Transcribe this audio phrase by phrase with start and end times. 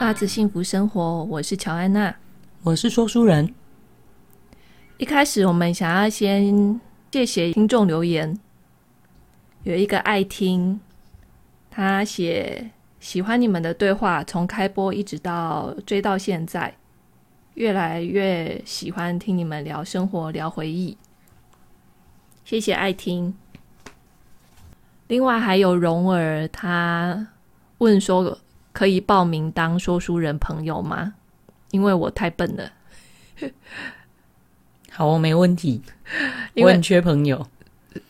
[0.00, 2.14] 辣子幸福生活，我是乔安娜，
[2.62, 3.54] 我是说书人。
[4.98, 6.80] 一开始我们想要先
[7.10, 8.38] 谢谢听众留言，
[9.62, 10.78] 有一个爱听，
[11.70, 16.76] 他写喜欢你们的对话，从开播一直到追到现在，
[17.54, 20.98] 越来越喜欢听你们聊生活、聊回忆。
[22.44, 23.34] 谢谢爱听。
[25.06, 27.28] 另外还有蓉儿，他
[27.78, 28.38] 问说。
[28.74, 31.14] 可以报名当说书人朋友吗？
[31.70, 32.70] 因为我太笨了。
[34.90, 35.80] 好，我没问题。
[36.56, 37.46] 我很缺朋友。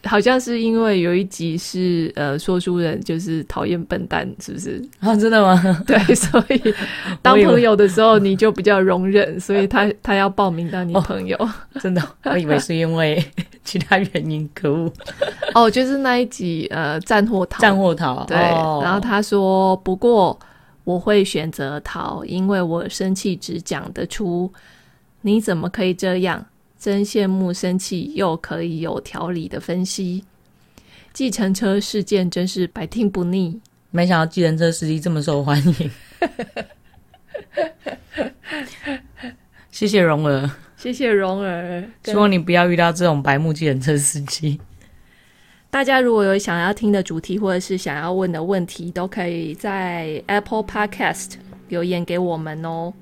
[0.04, 4.82] 好像是因为有一集是呃，说书人就是讨厌笨蛋，是不是？
[5.00, 5.60] 啊，真的吗？
[5.86, 6.74] 对，所以
[7.20, 11.36] 当朋友的时候你就比较容忍，所以他他要报名当你朋友。
[11.38, 13.22] 哦，真的，我以为是因为
[13.62, 14.48] 其他原因。
[14.54, 14.90] 可恶！
[15.54, 18.24] 哦，就是那一集呃，战或逃，战或逃。
[18.24, 20.38] 对，哦，然后他说不过。
[20.84, 24.52] 我会选择逃，因为我生气只讲得出
[25.22, 26.46] “你怎么可以这样”，
[26.78, 30.24] 真羡慕生气又可以有条理的分析。
[31.12, 33.58] 计程车事件真是百听不腻，
[33.90, 35.90] 没想到计程车司机这么受欢迎。
[39.70, 44.60] 谢谢蓉儿，谢谢蓉儿，希望你不要遇到这种白目计程车司机。
[45.74, 51.32] 大家如果有想要听的主题，或者是想要问的问题，都可以在 Apple Podcast
[51.66, 52.94] 留言给我们哦，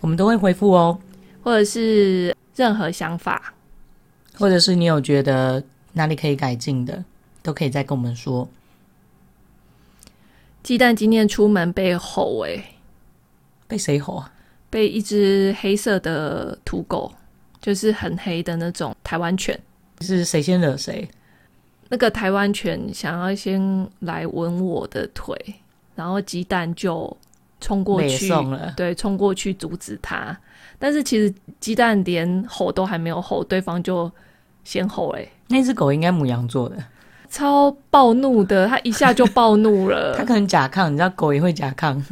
[0.00, 0.98] 我们都会回复哦。
[1.44, 3.54] 或者是任何想法，
[4.34, 7.04] 或者是你有觉得哪里可以改进的，
[7.40, 8.48] 都可以再跟我们说。
[10.64, 12.64] 鸡蛋今天出门被吼，诶，
[13.68, 14.32] 被谁吼啊？
[14.68, 17.12] 被一只黑色的土狗，
[17.60, 19.56] 就是很黑的那种台湾犬。
[20.00, 21.08] 是谁先惹谁？
[21.92, 25.36] 那个台湾犬想要先来闻我的腿，
[25.94, 27.14] 然后鸡蛋就
[27.60, 28.32] 冲过去，
[28.74, 30.34] 对，冲过去阻止它。
[30.78, 31.30] 但是其实
[31.60, 34.10] 鸡蛋连吼都还没有吼，对方就
[34.64, 35.10] 先吼。
[35.10, 36.76] 哎，那只狗应该母羊座的，
[37.28, 40.14] 超暴怒的，它一下就暴怒了。
[40.16, 42.02] 它可能甲亢，你知道狗也会甲亢。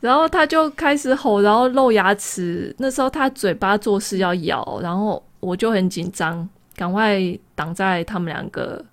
[0.00, 2.76] 然后它就开始吼，然后露牙齿。
[2.76, 6.46] 那时候它嘴巴做事要咬，然后我就很紧张。
[6.76, 7.20] 赶快
[7.54, 8.84] 挡在他们两个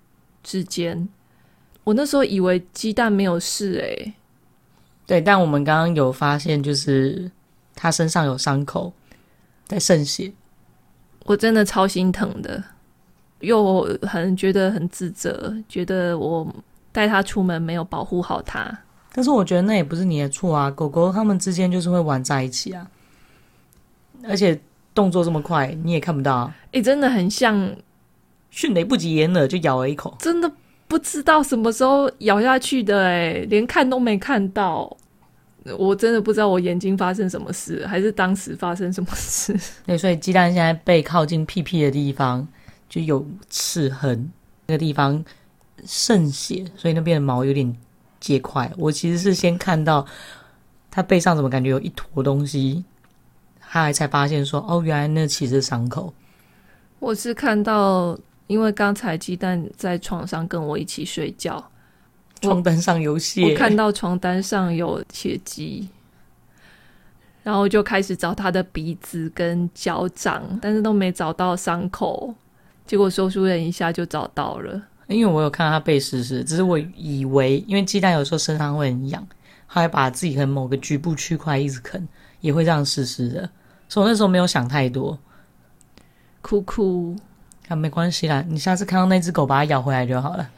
[0.42, 1.08] 之间。
[1.84, 4.14] 我那时候以为鸡蛋没有事诶、欸，
[5.06, 7.30] 对，但我们刚刚有发现，就是
[7.74, 8.92] 他身上有伤口，
[9.66, 10.32] 在渗血。
[11.24, 12.62] 我真的超心疼的，
[13.40, 16.46] 又很觉得很自责，觉得我
[16.92, 18.78] 带他出门没有保护好他。
[19.12, 22.88] 但是我觉得那也不是你的错啊，狗狗他们之间就是会玩在一起啊，
[24.28, 24.60] 而且。
[24.94, 26.52] 动作这么快，你也看不到。
[26.66, 27.74] 哎、欸，真的很像
[28.50, 30.50] 迅雷不及掩耳就咬了一口，真的
[30.86, 34.96] 不知道什么时候咬下去的，哎，连看都没看到。
[35.78, 39.56] 我真的不知道我眼睛发生什么事，还是当时发生什么事。
[39.86, 42.44] 对，所以鸡蛋现在背靠近屁屁的地方
[42.88, 44.28] 就有刺痕，
[44.66, 45.24] 那个地方
[45.86, 47.76] 渗血，所以那边的毛有点
[48.18, 48.68] 结块。
[48.76, 50.04] 我其实是先看到
[50.90, 52.84] 它背上怎么感觉有一坨东西。
[53.72, 56.12] 他还才发现说：“哦，原来那其实是伤口。”
[57.00, 58.14] 我是看到，
[58.46, 61.70] 因为刚才鸡蛋在床上跟我一起睡觉，
[62.42, 63.50] 床单上有血。
[63.50, 65.88] 我看到床单上有血迹，
[67.42, 72.34] 然后就开始找他的鼻子跟脚掌，但是都没找到伤口。
[72.84, 79.26] 结果说书人一下就找到了，因为我有看到他背湿湿，只是我以为，因为鸡蛋有时候身上会很痒，
[79.66, 82.06] 他会把自己的某个局部区块一直啃，
[82.42, 83.48] 也会这样湿湿的。
[83.92, 85.18] 所以我那时候没有想太多，
[86.40, 87.14] 哭哭，
[87.68, 90.48] 啊，没关系啦，你下次看到那只狗，把它咬回来就好了。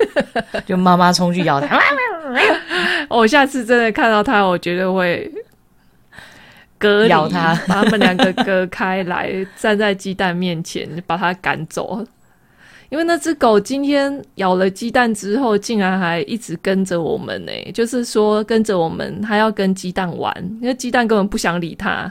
[0.64, 1.78] 就妈妈冲去咬它，
[3.10, 5.30] 我下次真的看到它，我绝对会
[6.78, 12.02] 割咬它，把它们两个割开来，站在鸡蛋面前把它赶走。
[12.88, 22.10] 因为那只狗今天咬了鸡蛋之后，竟然还一直跟着我们呢，就是说跟着我们，它要跟鸡蛋玩，因为鸡蛋根本不想理它。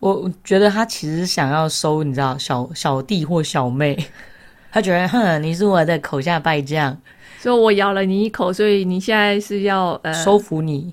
[0.00, 3.96] 我觉得他其实想要收，你知道，小小弟或小妹。
[4.70, 6.96] 他觉得，哼，你是我的口下败将，
[7.38, 10.92] 所以我咬了你一口，所以你现在是要呃收服你。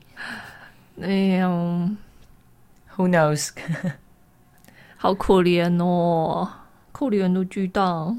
[1.01, 1.47] 哎呀，
[2.95, 3.49] Who knows？
[4.97, 6.49] 好可怜哦，
[6.91, 8.15] 可怜都巨大。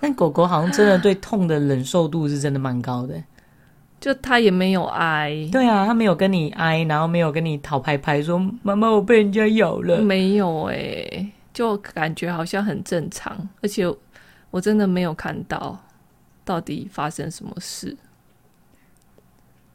[0.00, 3.14] 但狗狗好像真的对痛的忍受度是真的蛮高的。
[4.04, 13.90] 就他也没有挨，对啊，他没有跟你挨，然后没有跟你讨拍拍，说妈妈我被人家咬了，没有哎、欸，就感觉好像很正常，而且
[14.50, 15.78] 我真的没有看到
[16.44, 17.96] 到底发生什么事。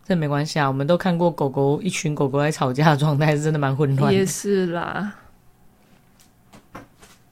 [0.05, 4.13] 这没关系啊，我们都看过狗狗一群狗狗在吵架的状态，是真的蛮混乱。
[4.13, 5.11] 也是啦，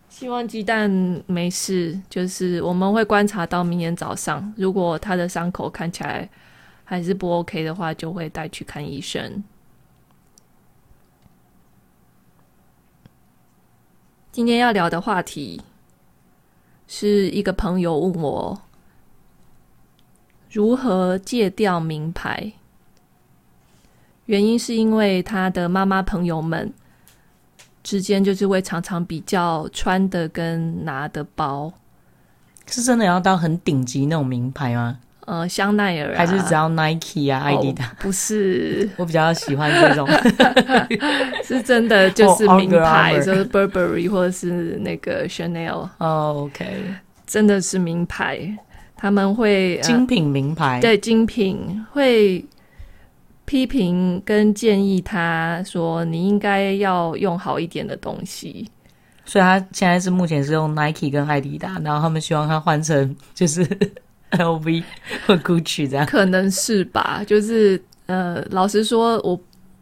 [0.09, 0.89] 希望鸡蛋
[1.27, 1.95] 没事。
[2.09, 6.27] 就是我们会观察到明天早上，如果它的伤口看起来
[6.89, 9.43] 还是不 OK 的话，就会带去看医生。
[14.31, 15.61] 今天要聊的话题
[16.87, 18.61] 是一个朋友问我
[20.49, 22.53] 如何戒掉名牌。
[24.27, 26.73] 原因是因为他的妈妈朋友们
[27.83, 31.73] 之间就是会常常比较穿的跟拿的包，
[32.65, 34.99] 是真的要到很顶级那种名牌吗？
[35.27, 37.93] 呃，香奈儿、啊、还是只要 Nike 啊、艾迪达？
[37.99, 40.07] 不是， 我比较喜欢这种，
[41.43, 45.87] 是真的就是名牌，oh, 就是 Burberry 或者是那个 Chanel。
[45.99, 46.65] 哦、oh,，OK，
[47.25, 48.57] 真的是名牌，
[48.95, 52.43] 他们会精品名牌，呃、对精品会。
[53.49, 58.69] 批评跟建议他说：“你应该要用好一点的东西。”
[59.23, 63.65] 所以他现在是目前是用 Nike 跟艾迪达，然后他们希望他换成就是
[64.31, 64.83] LV
[65.25, 66.05] 或 Gucci 这样。
[66.05, 69.39] 可能是吧，就是呃，老实说，我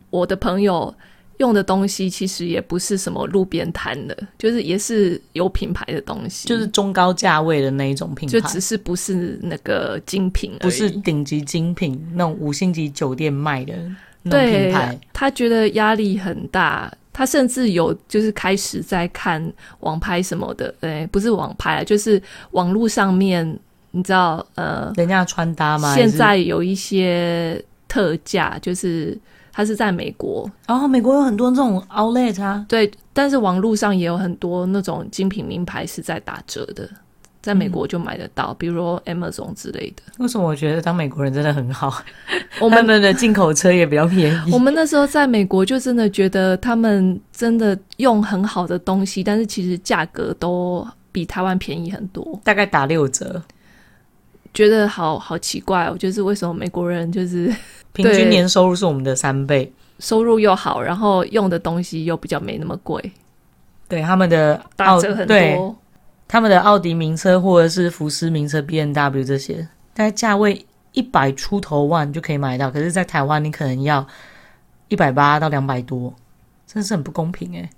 [0.09, 0.93] 我的朋友。
[1.39, 13.73] 用的东西其实也不是什么路边摊的，就是也是有品牌的东西，就是中高价位的那一种品牌，就只是不是那个精品，不是顶级精品那种五星级酒店卖的
[14.21, 14.93] 那种品牌。
[14.93, 19.45] 对，他觉得压力很大，他甚至有就是开始在看
[19.81, 22.21] 网拍什么的，哎，不是网拍，就是
[22.51, 23.45] 网络上面，
[23.95, 25.95] 你知道呃，人家穿搭吗？
[25.95, 29.17] 现在有一些特价，就是。
[29.57, 36.85] 它是在美国，然后美国有很多这种 outlet 啊，对，但是网络上也有很多那种精品名牌是在打折的，
[37.41, 40.03] 在美国就买得到，嗯、比如说 Amazon 之类的。
[40.17, 42.03] 为什么我觉得当美国人真的很好？
[42.59, 44.51] 我们的进口车也比较便宜。
[44.51, 53.41] 我们那时候在美国就真的觉得他们真的用很好的东西，但是其实价格都比台湾便宜很多，大概打六折。
[54.55, 57.53] 觉得好好奇怪哦，就是为什么美国人就是。
[57.95, 63.01] 平均年收入是我们的三倍，收入又好，然后用的东西又比较没那么贵。
[63.87, 65.73] 对，他们的打折很多，
[66.27, 72.69] 他们的奥迪名车或者是福斯名车、B N W 这些，大概价位一百出头万就可以买到。
[72.69, 74.05] 可是，在台湾你可能要
[74.89, 76.13] 一百八到两百多，
[76.67, 77.69] 真是很不公平哎。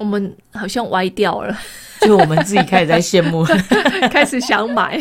[0.00, 1.54] 我们好像歪掉了，
[2.00, 3.44] 就我们自己开始在羡慕，
[4.10, 4.98] 开始想买。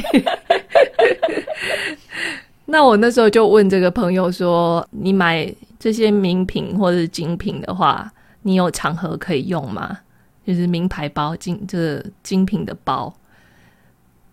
[2.68, 5.50] 那我那时候就问这个朋友说：“你买
[5.80, 8.12] 这些名品或者是精品的话，
[8.42, 10.00] 你有场合可以用吗？
[10.46, 13.14] 就是名牌包、精这个精品的包，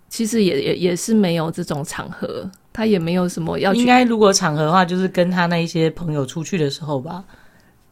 [0.08, 3.78] 其实也也也是没有这种场合，他也没有什么要去。
[3.78, 7.22] 应该如果场合的话，就是跟他那一些朋友出去的时候吧。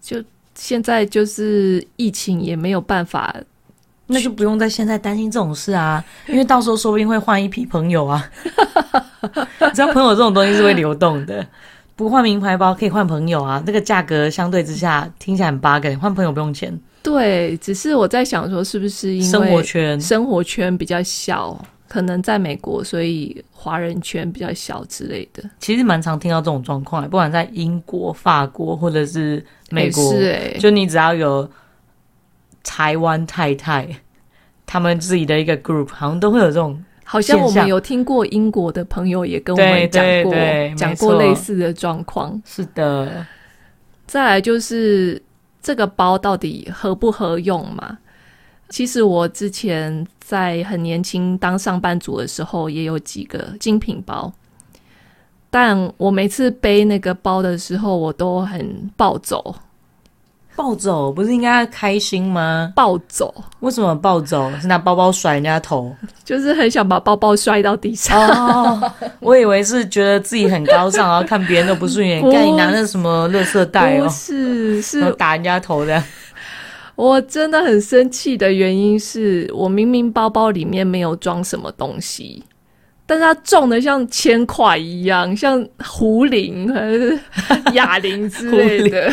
[0.01, 0.23] 就
[0.55, 3.35] 现在就是疫情，也没有办法。”
[4.07, 8.31] 那就不用在现在担心这种事啊，因为到时候说不定会换一批朋友啊。
[9.23, 11.45] 你知道朋友这种东西是会流动的，
[11.97, 13.63] 不换名牌包可以换朋友啊。
[13.65, 16.79] 这个价格相对之下听起来很 bug，换朋友不用钱。
[17.03, 21.59] 对，只是我在想说，是不是因为生活圈生活圈比较小，
[21.95, 25.43] 可能在美国，所以华人圈比较小之类的。
[25.61, 31.49] 其实蛮常听到这种状况，不管在英国、法国或者是美国，欸是欸、就你只要有。
[32.67, 33.87] 台湾太太，
[34.65, 40.35] 他们自己的一个 group 好像都会有这种，好像我们有听过英国的朋友也跟我们讲过，
[40.75, 42.43] 讲过类似的状况。
[42.47, 43.27] 是的，
[44.07, 45.23] 再来就是
[45.61, 47.99] 这个包到底合不合用嘛？
[48.71, 54.33] 其实我之前在很年轻当上班族的时候，也有几个精品包，
[55.51, 59.55] 但我每次背那个包的时候，我都很暴走。
[60.57, 62.73] 暴走不是应该开心吗？
[62.77, 64.53] 暴走，为什么暴走？
[64.61, 65.93] 是拿包包甩人家头，
[66.25, 68.17] 就是很想把包包摔到地上。
[68.29, 76.01] 哦，我以为是觉得自己很高尚，然后看别人都不顺眼，看你拿那什么垃圾袋哦，是是打人家头的。
[76.97, 82.43] 我真的很生气的原因是我明明包包里面没有装什么东西。
[83.07, 87.19] 但是它重的像铅块一样，像壶铃还是
[87.75, 89.13] 哑铃之类的，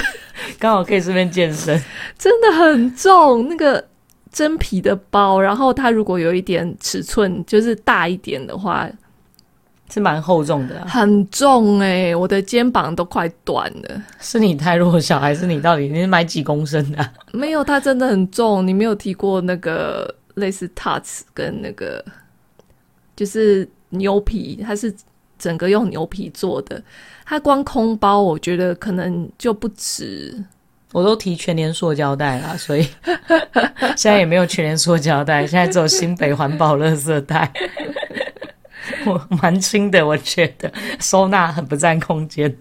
[0.58, 1.78] 刚好可以顺便健身。
[2.18, 3.86] 真的很重，那个
[4.32, 8.90] 真皮的包，然后它如果有一点尺寸，就是大一点的话，
[9.94, 14.04] 是蛮厚重的啊，很重哎、欸，我的肩膀都快断了。
[14.20, 17.14] 是你太弱小，还是你到底你是买几公升的啊？
[17.32, 18.66] 没有，它真的很重。
[18.66, 22.04] 你没有提过那个类似 Touch 跟那个，
[23.16, 23.68] 就是。
[23.94, 24.96] 牛皮，它是
[25.38, 26.82] 整个用牛皮做的，
[27.26, 30.34] 它光空包我觉得可能就不止。
[30.94, 32.88] 我都提全年塑胶袋啦，所以
[33.98, 37.52] 现在也没有全年塑胶袋，现在只有新北环保垃圾袋。
[39.06, 42.56] 我蛮轻的，我觉得收纳很不占空间。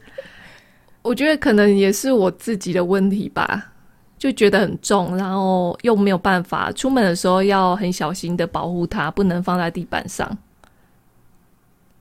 [1.02, 3.72] 我觉得可能也是我自己的问题吧，
[4.18, 10.36] 就觉得很重，然后又没有办法出门的时候要很小心的保护它，不能放在地板上，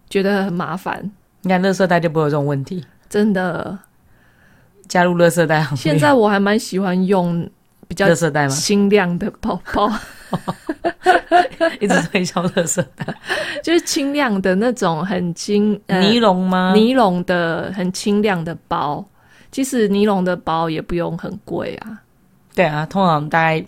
[0.10, 1.10] 觉得很麻烦。
[1.42, 3.80] 你看，垃圾袋就不会有这种问题，真的。
[4.90, 7.48] 加入垃圾袋，现在我还蛮喜欢用
[7.90, 8.08] 比较
[8.48, 9.92] 清亮的包包，
[11.80, 13.04] 一直推销特色袋，
[13.64, 16.72] 就是清亮的那种很轻，呃、尼龙吗？
[16.76, 19.04] 尼龙的很清亮的包，
[19.52, 22.00] 其实尼龙的包也不用很贵啊。
[22.54, 23.66] 对啊，通常大概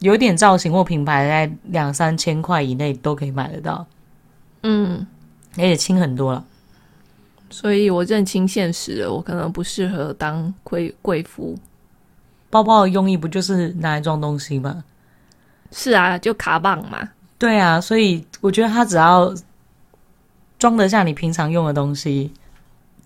[0.00, 3.86] 有点造型或品牌，在两三千块以内都可以买得到。
[4.64, 5.06] 嗯，
[5.56, 6.44] 而且轻很多了。
[7.48, 11.56] 所以我认清现实了，我可能不适合当贵贵妇。
[12.50, 14.84] 包包的用意不就是拿来装东西吗？
[15.70, 17.08] 是啊，就卡棒嘛。
[17.38, 19.32] 对啊，所以我觉得它只要
[20.58, 22.32] 装得下你平常用的东西，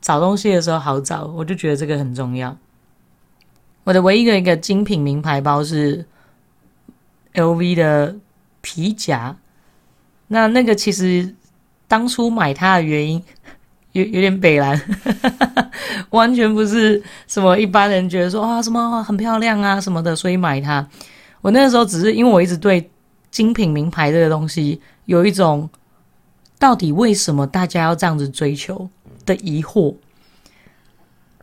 [0.01, 2.57] 找东西的时候好找，我就觉得这个很重要。
[3.85, 6.05] 我的唯一的一个精品名牌包是
[7.35, 8.17] LV 的
[8.63, 9.37] 皮夹，
[10.29, 11.35] 那那个其实
[11.87, 13.23] 当初买它的原因。
[13.95, 14.81] 有有点北蓝，
[16.11, 20.87] 完全不是什么一般人觉得说啊什么很漂亮啊什么的，所以买它。
[21.41, 22.91] 我那个时候只是因为我一直对
[23.31, 25.69] 精品名牌这个东西有一种
[26.59, 28.89] 到底为什么大家要这样子追求
[29.25, 29.95] 的疑惑。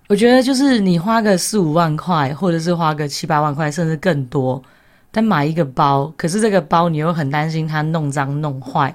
[0.10, 4.62] 我觉得就是你花个四五万块，或者是花个七八万块，甚至更多，
[5.10, 8.94] 但买一个包，可是这个包你又很担心它弄脏弄坏。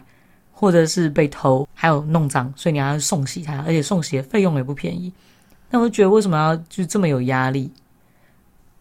[0.59, 5.13] 或者是被偷，还有弄脏，所以你要送洗它，而且送洗的费用也不便宜。
[5.69, 7.71] 那我就觉得为什么要就这么有压力？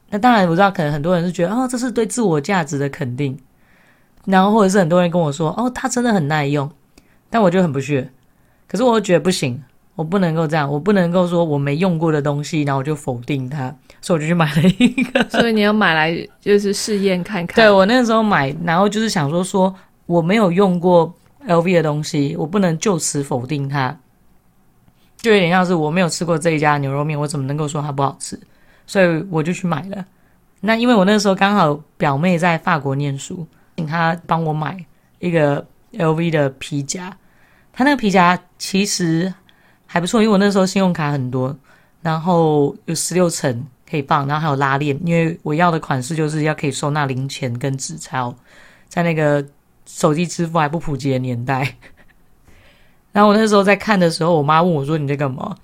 [0.10, 3.38] 那当然我知道，可能很多人是觉得哦，这是对自我价值的肯定。
[4.24, 6.72] 然后或者是很多人跟我说哦，它真的很耐用，
[7.30, 8.10] 但我就很不屑。
[8.70, 9.62] 可是我又觉得不行，
[9.96, 15.28] 我不能够这样，我不能够说我没用过的东西，然后我就否定它，所以我就去买了一个。
[15.30, 17.56] 所以你要买来就是试验看看。
[17.58, 21.14] 对，我那个时候买，然后就是想说说我没有用过。
[21.48, 23.98] LV 的东西，我不能就此否定它，
[25.18, 28.40] 就有点像是我没有吃过这一家牛肉面，我怎么能够说它不好吃？
[28.88, 30.06] 所以我就去买了。
[30.62, 33.46] 那因为我那时候刚好表妹在法国念书，
[33.78, 34.84] 请她帮我买
[35.20, 37.16] 一个 LV 的皮夹。
[37.72, 39.34] 她那个皮夹其实
[39.86, 41.56] 还不错，因为我那时候信用卡很多，
[42.02, 48.34] 然后有十六层可以放，然后还有拉链，因为我要的款式就是要可以收纳零钱跟纸钞，
[48.88, 49.46] 在那个。
[49.86, 51.76] 手机支付还不普及的年代，
[53.12, 55.56] 然后我那时候在看的时候，我妈问我说：“你在干嘛？”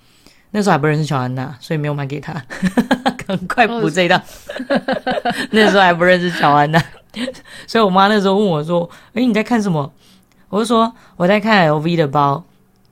[0.54, 2.34] 那时候还不认识乔安娜，所以没有买给她。
[3.26, 4.22] 赶快补这一道。
[5.52, 6.84] 那时候还不认识乔安娜，
[7.66, 9.92] 所以我妈那时候问我说：“诶，你在看什么？”
[10.50, 12.44] 我就说：“我在看 LV 的包。”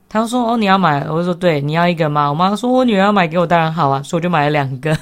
[0.07, 4.98] 她说：“哦，你要买？”我就说：“对，你要一个吗？”我妈说：“我女儿要买给我，当然好啊。”所以我就买了两个。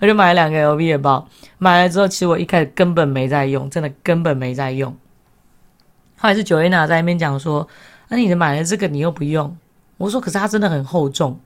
[0.00, 1.28] 我就买了两个 LV 的包，
[1.58, 4.90] 买了之后，其实我一开始根本没在用，真的根本没在用。
[6.16, 7.66] 后来是 Joanna 在那边讲说
[8.08, 9.56] ：“那、啊、你买了这个，你又不用。”
[9.98, 11.38] 我说：“可是它真的很厚重，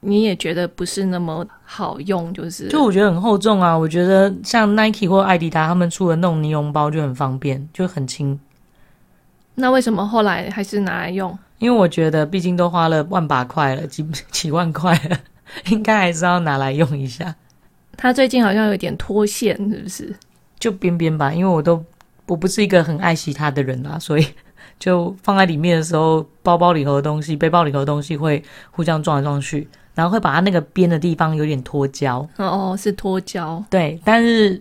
[0.00, 8.38] 你也觉得不是那么好用，就是？”就我觉得很厚重啊，我觉得像 Nike 或艾迪达他们出的那种尼龙包就很方便，就很轻。
[9.54, 11.38] 那为什么后来还是拿来用？
[11.58, 15.16] 因为我觉得毕竟都花了万把块了，几 几万块了，
[15.70, 17.34] 应该还是要拿来用一下。
[17.96, 20.14] 它最近好像有点脱线，是不是？
[20.58, 21.84] 就边边吧，因为我都
[22.26, 24.26] 我不是一个很爱惜它的人啦，所以
[24.78, 32.20] 就放在里面的时候，包包里头的东西、背包里头的东西会互相撞来撞去，然后会把它那个边的地方有点脱胶。
[32.36, 33.62] 哦哦，是脱胶。
[33.68, 34.60] 对，但是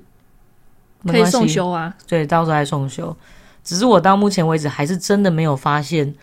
[1.08, 1.96] 可以送修啊。
[2.08, 3.16] 对，到时候还送修。
[3.64, 6.14] 只是我到目前为止还是真的没有发现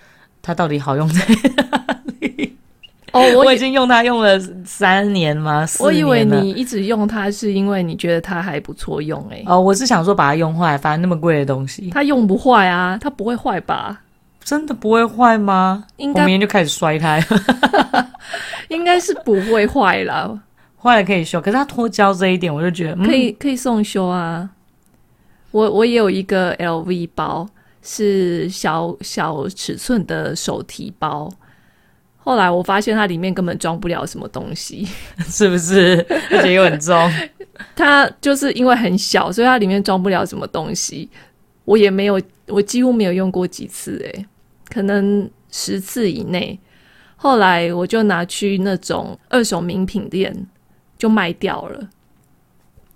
[0.43, 1.27] 它到底好用在。
[3.13, 5.67] 哦，我，我已经用它用了三年吗？
[5.81, 9.45] 我以为你一直用它是因为你觉得它还不错用诶、欸。
[9.47, 14.01] 哦，我是想说把它用坏，反正那么贵的东西，它用不坏啊，它不会坏吧？
[14.43, 15.85] 真的不会坏吗？
[15.97, 17.19] 应该我明天就开始摔它，
[18.69, 20.33] 应该是不会坏啦，
[20.81, 21.41] 坏了可以修。
[21.41, 24.49] 可是它脱胶这一点，我就觉得、嗯、可以可以送修啊。
[25.51, 27.47] 我我也有一个 LV 包，
[27.83, 31.31] 是小小尺寸的手提包。
[32.23, 34.87] 后来我发现它里面根本装不了什么东西，
[35.27, 36.05] 是不是？
[36.31, 36.97] 而且又很重。
[37.75, 41.09] 它就是因为很小，所以它里面装不了什么东西。
[41.65, 43.99] 我也没有，我几乎没有用过几次。
[44.05, 44.27] 诶，
[44.69, 46.59] 可能十次以内。
[47.17, 50.35] 后来我就拿去那种二手名品店
[50.97, 51.89] 就卖掉了。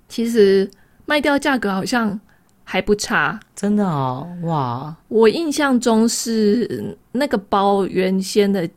[0.08, 0.70] 其实
[1.06, 2.18] 卖掉价格好像
[2.62, 4.96] 还不差，真的哦，哇！
[5.08, 8.68] 我印象中是那个包原先的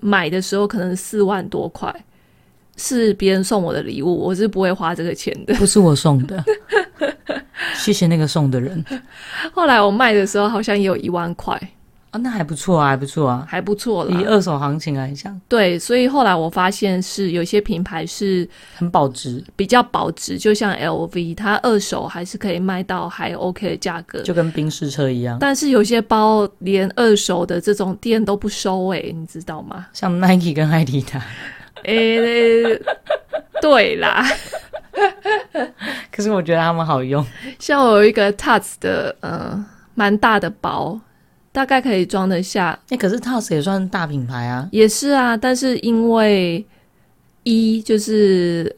[0.00, 1.94] 买的时候可能四万多块，
[2.76, 6.44] 是别人送我的礼物，我是不会花这个钱的，不是我送的。
[7.74, 8.84] 谢谢那个送的人。
[9.52, 11.60] 后来我卖的时候好像也有一万块。
[12.10, 14.10] 啊，那还不错啊，还不错啊，还不错了。
[14.10, 25.36] 以二手行情来讲，对，所以后来我发现是有些品牌是很保值，比较保值，就像 LV，它二手还是可以卖到还 OK 的价格，就跟宾士车一样。
[25.38, 29.86] 但是有些包连二手的这种店都不收，欸，你知道吗？
[29.92, 31.22] 像 Nike 跟艾迪达。
[31.84, 32.82] 诶、欸，
[33.60, 34.26] 对啦。
[36.10, 37.24] 可是我觉得他们好用。
[37.58, 40.98] 像我有一个 Taz 的，嗯、呃，蛮大的包。
[41.50, 46.64] 大概可以装得下，哎、欸，可是 TOS 也算大品牌啊，也是啊，但是因为
[47.42, 48.74] 一就是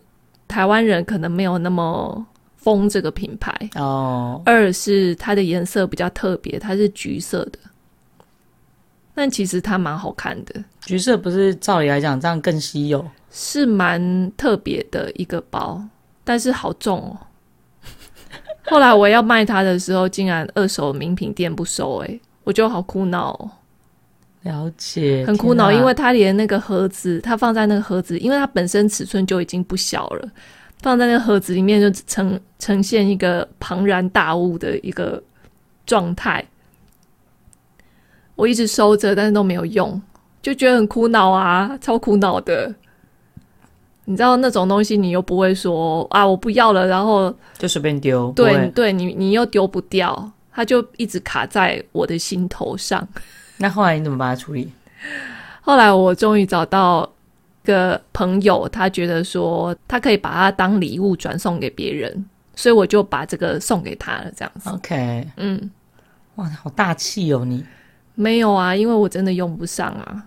[0.48, 7.58] 台湾人可能没有那么疯这个品牌哦，二是它的颜色比较特别，它是橘色的，
[9.14, 10.62] 但其实它蛮好看的。
[10.82, 15.82] 橘色不是照理来讲这样更稀有，是蛮特别的一个包，
[16.24, 17.18] 但是好重哦。
[18.64, 22.20] 后来我要卖它的时候，竟然二手名品店不收、欸，哎。
[22.44, 23.50] 我就好苦恼哦，
[24.42, 30.28] 了解，很苦恼，因为它连那个盒子，它放在那个盒子，因为它本身尺寸就已经不小了，
[30.80, 35.22] 放在那个盒子里面就呈呈现一个庞然大物的一个
[35.84, 36.44] 状态。
[38.34, 40.00] 我一直收着，但是都没有用，
[40.40, 42.74] 就觉得很苦恼啊，超苦恼的。
[44.06, 50.32] 你知道那种东西，你又不会说啊，我不要了，然后就随便丢，对对，你你又丢不掉。
[50.52, 53.06] 他就一直卡在我的心头上。
[53.58, 54.72] 那后来你怎么把它处理？
[55.60, 57.10] 后来我终于找到
[57.62, 64.32] 个朋友，他觉得说他可以把它当礼物转送给别人，所以我就把这个送给他了。
[64.34, 65.70] 这样子，OK，嗯，
[66.36, 67.44] 哇，好大气哦！
[67.44, 67.64] 你
[68.14, 68.74] 没有啊？
[68.74, 70.24] 因为我真的用不上啊。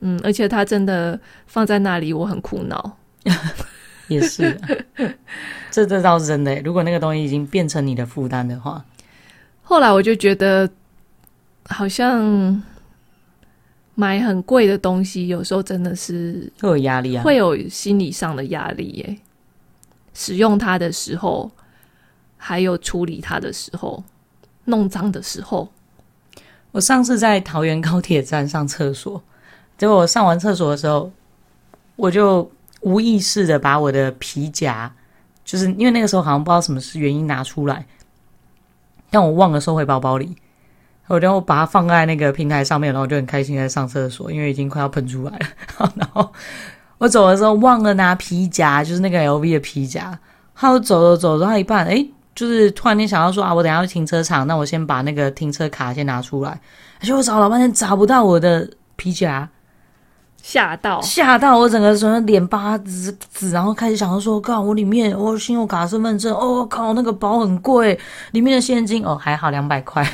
[0.00, 2.96] 嗯，而且他真的放在那里，我很苦恼。
[4.08, 4.68] 也是啊，
[5.70, 6.58] 这这倒是真的。
[6.62, 8.82] 如果那个东西已经变成你的负担的话。
[9.70, 10.68] 后来我就觉得，
[11.66, 12.60] 好像
[13.94, 19.16] 买很贵的东西，有时候真的是会有压力啊，会有心理上的压力耶。
[20.12, 21.48] 使用它的时候，
[22.36, 24.02] 还有处理它的时候，
[24.64, 25.68] 弄脏的时候。
[26.72, 29.22] 我上次在桃园高铁站上厕所，
[29.78, 31.12] 结果我上完厕所的时候，
[31.94, 34.92] 我就无意识的把我的皮夹，
[35.44, 37.86] 就是因为那个时候好像不知道什么是原因拿出来。
[39.10, 40.36] 但我忘了收回包包里，
[41.08, 45.92] 我就把它放在那个平台上面，然后我就很开心在上厕所，因为已经快要喷出来了。
[45.96, 46.32] 然后
[46.98, 50.18] 我走的时候忘了拿皮夹，就是那个 LV 的皮夹。
[50.60, 56.60] 然后走走走，走到一半，哎，就是突然间想到说啊，我等下去停车场，那我先把那个停车卡先拿出来。
[57.00, 59.48] 而且我找了半天找不到我的皮夹。
[60.42, 67.98] 吓到，吓到我整个什么脸巴紫紫，然后开始想要说，靠，我里面我信用卡、身份证，哦，靠，那个包很贵，
[68.32, 70.04] 里面的现金哦还好两百块，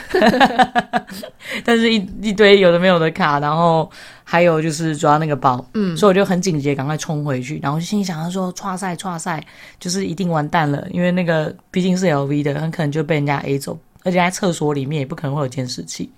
[1.65, 3.91] 但是一一堆有的没有的卡，然后
[4.25, 9.43] 还有就是主要那个包，嗯，所以我就很紧急，赶快冲回去，然后就心里想要说，剉赛剉赛，
[9.79, 16.11] 就是一定完蛋了，因为那个毕竟是 LV 的，很可能就被人家 A 走，而且在厕所里面也不可能会有监视器，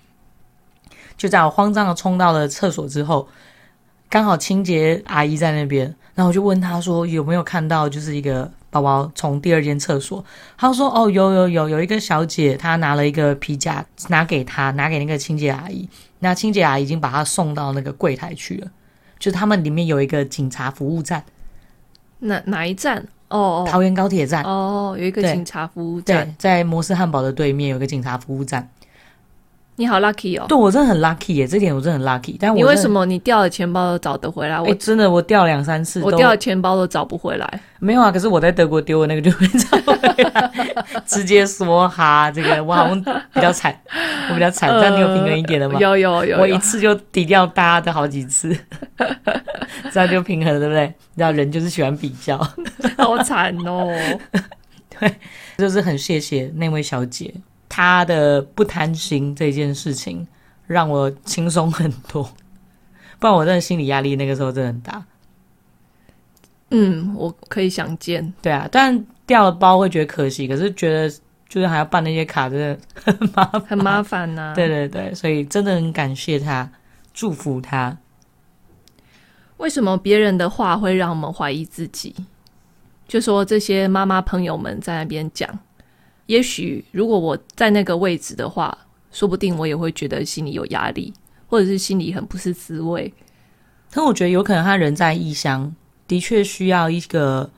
[1.17, 3.29] 就在我慌张的冲到了厕所之后。
[4.09, 10.25] 刚好清洁阿姨在那边，然后我就问她说有没有看到就是一个宝宝从第二间厕所。
[10.57, 15.89] 她说哦有有有有一个小姐她拿了一个皮夹拿给她拿给那个清洁阿姨，
[16.21, 18.69] 那清洁阿姨已经把她送到那个柜台去了。
[19.19, 21.25] 就他们里面有一个警察服务站，
[22.21, 23.05] 哪哪一站？
[23.29, 28.71] 哦，桃园高铁站哦，有一个警察服务站，对，在摩斯汉堡的对面有一个警察服务站。
[29.79, 30.45] 你好 lucky 哦！
[30.49, 32.37] 对，我真的很 lucky 耶，这点我真的很 lucky。
[32.37, 34.61] 但我你为什么你掉了钱包都找得回来？
[34.61, 37.61] 我、欸、真的我掉两三次，我掉了钱包都找不回来。
[37.79, 40.51] 没有啊，可是我在德国丢的那个就会找回来，
[41.07, 43.01] 直接说哈，这个我好像
[43.33, 43.73] 比较惨，
[44.31, 45.79] 我比较惨，这样你有平衡一点的吗？
[45.79, 48.53] 有有有，有，我一次就抵掉大家的好几次，
[49.93, 50.87] 这样就平衡了，对不对？
[51.15, 52.37] 你知道人就是喜欢比较，
[52.99, 53.89] 好惨哦。
[54.99, 55.15] 对，
[55.57, 57.33] 就是很谢谢那位小姐。
[57.69, 60.27] 他的不贪心这件事情
[60.67, 62.23] 让我轻松很多，
[63.19, 65.05] 不然我真的心理压力那个时候真的很大。
[66.71, 68.33] 嗯，我可以想见。
[68.43, 71.09] 对啊，但掉了包会觉得可惜，可是觉得
[71.49, 74.55] 就是还要办那些卡，真的很麻烦，很麻烦呐、啊。
[74.57, 76.71] 对对对，所以真的很感谢他，
[77.15, 77.97] 祝福他。
[79.57, 82.15] 为什么别人的话会让我们怀疑自己？
[83.09, 85.59] 就说这些妈妈朋友们在那边讲，
[86.29, 88.77] 也许如果我在那个位置的话，
[89.11, 91.13] 说不定我也会觉得心里有压力，
[91.49, 93.13] 或者是心里很不是滋味。
[93.91, 95.75] 但我觉得有可能他人在异乡，
[96.07, 97.51] 的确需要一个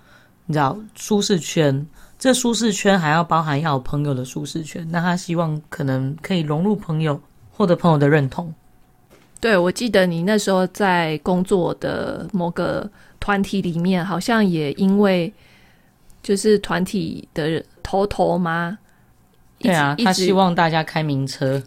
[0.46, 1.84] 你知道舒适圈。
[2.18, 4.86] 这舒适圈还要包含要有朋友的舒适圈。
[4.90, 8.54] 那他希望可能可以融入朋友，获得朋友的认同。
[9.40, 15.32] 对，我记得你那时候在工作的某个团体里面，好像也因为
[16.22, 18.78] 就是团体的头头吗？
[19.58, 21.62] 对啊，他希望大家开名车，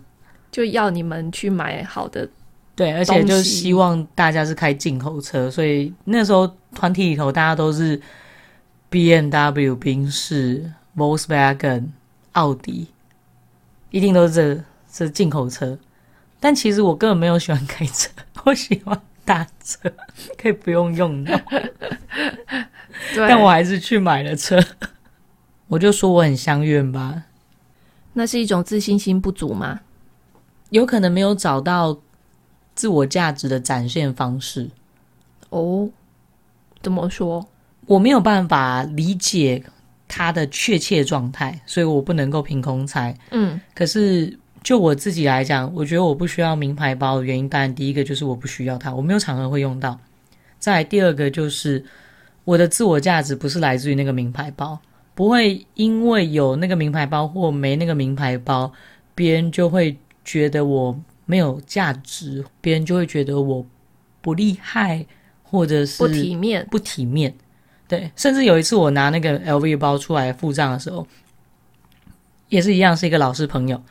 [0.52, 2.28] 就要你们去买好的。
[2.76, 8.02] 对，而且就希望大家是开进口车，所以那时候团体里头大家都是
[8.90, 11.90] BMW、宾士、Volkswagen、
[12.32, 12.88] 奥迪，
[13.92, 15.78] 一定都是这这进口车。
[16.40, 18.10] 但其实我根本没有喜欢开车，
[18.44, 19.94] 我喜欢打车，
[20.36, 21.42] 可以不用用的。
[23.16, 24.60] 但我还是去买了车。
[25.68, 27.24] 我就说我很相怨吧。
[28.14, 29.82] 那是一种自信心不足吗？
[30.70, 32.00] 有可能没有找到
[32.76, 34.70] 自我价值的展现方式。
[35.50, 35.90] 哦，
[36.82, 37.48] 怎么说？
[37.86, 39.64] 我没有办法理解
[40.08, 43.18] 他的确切状态，所以我不能够凭空猜。
[43.32, 44.40] 嗯，可是。
[44.64, 50.00] 就我自己来讲，我觉得我不需要名牌包的原因，当然第一个就是我不需要它，我没有场合会用到。
[50.58, 51.84] 再来第二个就是
[52.46, 54.80] 我的自我价值不是来自于那个名牌包，
[55.16, 58.72] 不会因为有那个名牌包或没那个名牌包，
[59.14, 63.66] 别人就会觉得我没有价值，别人就会觉得我
[64.22, 65.06] 不厉害，
[65.44, 67.34] 或者是不体面，不体面。
[67.88, 71.06] 对，甚至有一次我拿那个 LV 包出来付账的时候，
[72.50, 73.82] 也是一样，是一个老师朋友。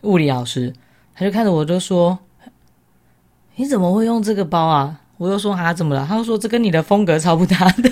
[0.00, 0.72] 物理老师，
[1.14, 2.18] 他就看着我，就说
[3.54, 7.88] ：“你怎么会用这个包啊？”我就说：“啊，怎么了？”他就说：“这跟你的风格超不搭的。”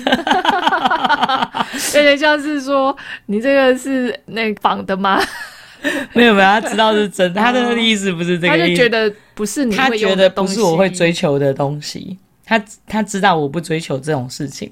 [1.97, 5.21] 有点像是说你这个是那仿的吗？
[6.13, 7.41] 没有没有，他知道是真的。
[7.41, 12.17] 他的意思不是这个意思，他就觉得不是你，他觉得不是我会追求的东西。
[12.45, 14.71] 他他知道我不追求这种事情，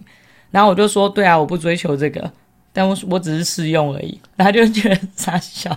[0.52, 2.32] 然后我就说：“对啊，我不追求这个，
[2.72, 4.20] 但我我只是试用而已。
[4.36, 5.76] ”然后他就觉得傻笑。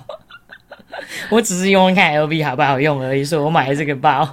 [1.30, 4.28] 我只是用看 LV 好不好用而已，所以我买了这个包，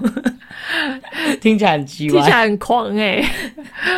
[1.41, 3.26] 听起来很奇怪，听起来很狂哎、 欸，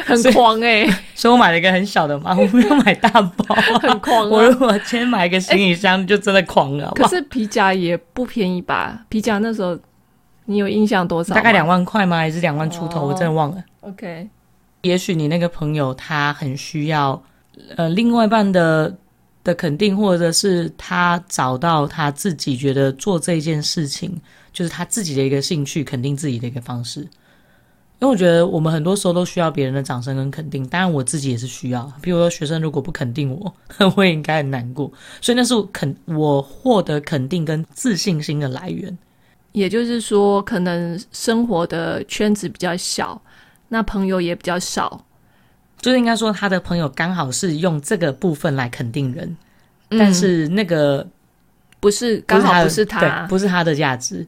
[0.05, 4.29] 很狂哎、欸，所以我买了一个很小的包，我没有买大包，很狂、啊。
[4.29, 6.91] 我如果先买一个行李箱，就真的狂了。
[6.95, 9.05] 可是皮夹也不便宜吧？
[9.09, 9.77] 皮夹那时候
[10.45, 11.33] 你有印象多少？
[11.33, 12.17] 大概两万块吗？
[12.17, 13.63] 还是两万出头？Oh, 我真的忘了。
[13.81, 14.29] OK，
[14.81, 17.21] 也许你那个朋友他很需要
[17.75, 18.95] 呃另外一半的。
[19.43, 24.19] 的肯定，或者是他找到他自己觉得做这件事情
[24.53, 27.07] 就是他自己的一个兴趣，肯定自己的一个方式。
[27.99, 31.91] 因为我觉得我们很多时候都需要别人的掌声跟肯定，当然我自己也是需要。
[32.01, 33.53] 比如说学生如果不肯定我，
[33.95, 34.91] 我也应该很难过。
[35.21, 38.97] 所以那是肯我获得肯定跟自信心的来源。
[39.51, 43.21] 也就是说，可能生活的圈子比较小，
[43.67, 45.05] 那朋友也比较少。
[45.81, 49.35] 就是应该说，他的朋友刚好是用这个部分来肯定人，
[49.89, 51.05] 嗯、但是那个
[51.79, 54.25] 不是刚好不是他，对，不是他的价值。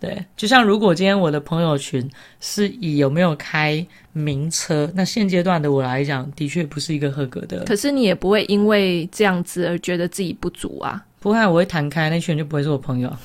[0.00, 7.62] 对，就像如果今天我的朋友群是以有没有开名车，那现阶段的我来讲，的确不是一个合格的。
[7.62, 11.00] 可是你也不会因为这样子而觉得自己不足啊？
[11.20, 13.16] 不会，我会弹开，那群人就不会是我朋友。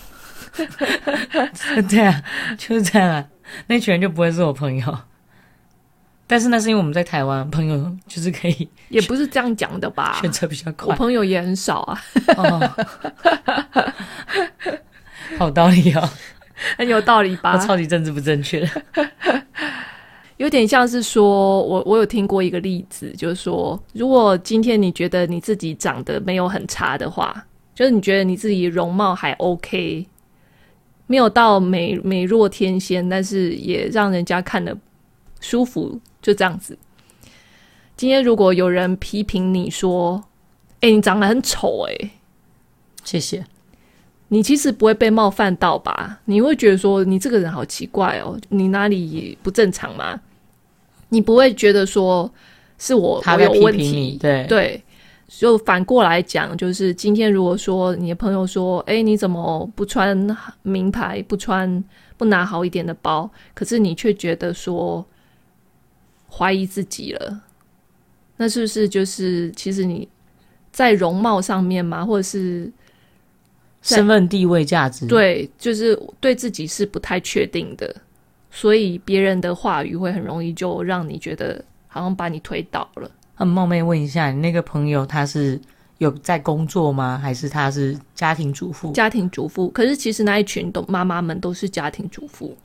[1.90, 2.24] 对啊，
[2.60, 3.28] 就是这样啊，
[3.66, 5.00] 那群人就不会是我朋友。
[6.30, 10.18] 但是那是因为我们在台湾，朋友就是可以，也不是这样讲的吧？
[10.22, 12.02] 选择比较快，我朋友也很少啊。
[12.36, 12.72] 哦、
[15.40, 16.10] 好道理哦，
[16.78, 17.54] 很有道理吧？
[17.54, 18.70] 我超级政治不正确，
[20.36, 30.06] 有点像是说，我我有听过一个例子，就是说，如果今天你觉得你自己长得没有很差的话，就是你觉得你自己容貌还 OK，
[31.06, 34.76] 没有到美美若天仙，但是也让人家看了
[35.40, 36.00] 舒服。
[36.22, 36.78] 就这样子。
[37.96, 40.22] 今天如果有人批评你说
[40.82, 42.12] ：“哎、欸，你长得很丑。”哎，
[43.04, 43.46] 谢谢。
[44.28, 46.20] 你其实不会被冒犯到吧？
[46.26, 50.20] 你会觉得说你这个人好奇怪哦，你哪里不正常吗？
[51.10, 52.30] 你不会觉得说
[52.78, 54.18] 是我他有问题？
[54.20, 54.84] 对对。
[55.30, 61.84] 就反过来讲，就是今天如果说你的朋友说：“哎、欸，你怎么不穿名牌，不穿
[62.18, 65.06] 不拿好一点的包？”可是你却觉得说。
[66.30, 67.42] 怀疑自己了，
[68.38, 70.08] 那是不是就是其实你
[70.72, 72.72] 在容貌上面嘛，或者是
[73.82, 77.96] 身份地位价值，对，就是对自己是不太确定的，
[78.52, 83.10] 所以别人的话语会很容易就让你觉得好像把你推倒了。
[83.34, 85.60] 很冒昧问一下，你那个朋友他是
[86.00, 87.18] 有在工作吗？
[87.18, 88.92] 还是他是家庭主妇？
[88.92, 89.70] 家庭主妇。
[89.70, 92.56] 可是其实那一群都妈妈们都是家庭主妇。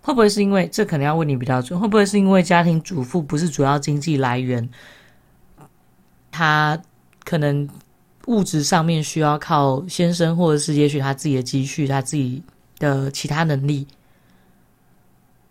[0.00, 1.78] 会不会是因为这可能要问你比较准？
[1.78, 4.68] 会不会是因为家庭主妇不是主要经济来源？
[6.30, 6.80] 他
[7.24, 7.68] 可能
[8.26, 12.42] 物质上面需要靠先生，或者是也许他自己的积蓄、他自己
[12.78, 13.86] 的其他能力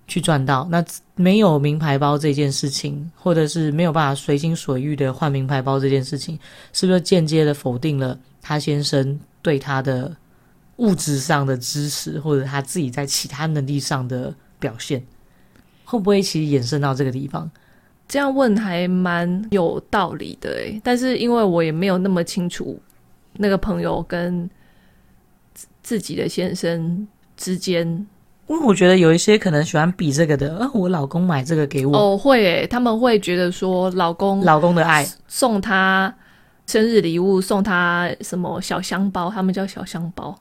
[0.07, 0.67] 去赚到。
[0.71, 0.83] 那
[1.15, 6.39] 没有名牌包这件事情，或者是没有办法随心所欲的换名牌包这件事情，
[6.71, 10.15] 是不是间接的否定了他先生对他的
[10.77, 14.33] 物质上的支持，或者他自己在其他能力上的？
[14.59, 15.05] 表现
[15.85, 17.47] 会不会其实延伸到这个地方？
[18.07, 22.75] 这样问还蛮有道理的诶，但是因为我也没有那么清楚
[23.33, 24.49] 那个朋友跟
[25.83, 27.85] 自己的先生之间，
[28.47, 36.11] 因为我觉得有一些可能喜欢比这个的，啊，我老公买这个给我哦，会诶，他们会觉得说老公老公的爱送他
[36.65, 40.35] 生日礼物，送他什么小香包，他们叫小香包。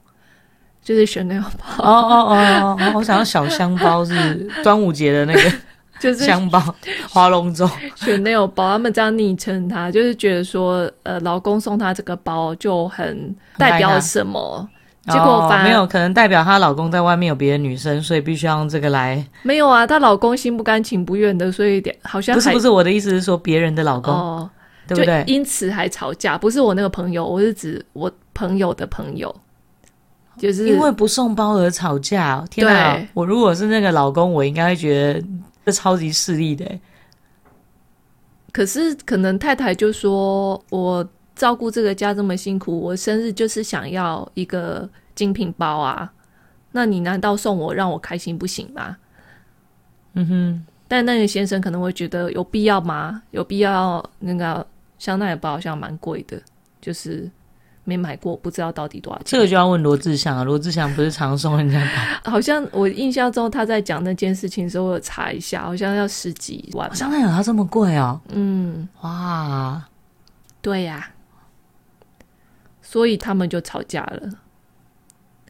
[0.87, 2.93] 就是选那个包哦哦哦哦！
[2.95, 4.15] 我想要小香包是
[4.63, 5.53] 端午节的那个，
[5.99, 6.63] 就是香包
[7.11, 7.69] 划龙舟。
[7.97, 14.69] 选那个包，他们这样昵称他，就是觉得说，呃，老公送她这个包就很代表什么？
[15.09, 19.21] 结果反、哦、没有，可能代表她老公在外面有别的女生，所以必须要用这个来。
[19.43, 24.49] 没有啊，她老公心不甘情不愿的，所以点好像不是不是我的意思是说别人的老公，哦、
[24.87, 25.25] 对不对？
[25.27, 29.35] 因此还吵架，不是我那个朋友，我是指我朋友的朋友。
[30.39, 33.09] 就是因为不送包而吵架，天哪！
[33.15, 35.27] 我如果是那个老公，我应该会觉得
[35.65, 36.67] 这超级势利的。
[38.53, 46.13] 可是可能太太就说：“我照顾这个家这么辛苦，我生日就是想要一个精品包啊！
[46.73, 48.97] 那你难道送我让我开心不行吗？”
[50.15, 50.67] 嗯哼。
[50.89, 53.23] 但那个先生可能会觉得有必要吗？
[53.33, 54.05] 有必要？
[54.21, 54.67] 那个
[54.99, 56.41] 香奈儿包好像蛮贵的，
[56.81, 57.31] 就是。
[57.87, 59.25] 没买过，不知道到底多少钱。
[59.27, 61.81] 这个就要问罗志祥啊，罗志祥不是常送人家
[62.25, 62.33] 包？
[62.33, 66.93] 好像我印象中他在讲那件事情的时候，我有查一下，好像要十几万。
[66.95, 68.21] 香奈儿它这么贵哦？
[68.31, 69.83] 嗯，哇，
[70.61, 71.09] 对呀，
[72.83, 74.31] 所以他们就吵架了。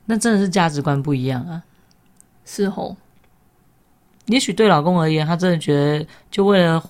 [0.05, 1.63] 那真的是价值观不一样啊。
[2.45, 2.95] 是吼，
[4.27, 6.83] 也许对老公而言，他真的觉得，就为了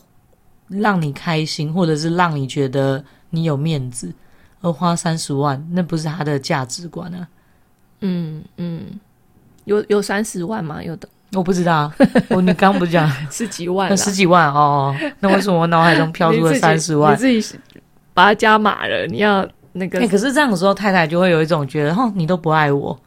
[0.66, 4.12] 让你开心，或者是让你觉得你有面子。
[4.66, 7.28] 而花三十万，那不是他的价值观啊。
[8.00, 8.98] 嗯嗯，
[9.64, 10.82] 有有三十万吗？
[10.82, 11.92] 有的，我不知道。
[12.30, 13.96] 我你刚不是讲 十几万？
[13.96, 14.92] 十几万哦。
[15.20, 17.12] 那为什么我脑海中飘出了三十万？
[17.12, 17.58] 你自己
[18.12, 19.06] 把它加码了。
[19.06, 20.00] 你要那个？
[20.00, 22.98] 哎、欸，可是这样的时候，太太就会有一种觉得，哦，你都不爱我。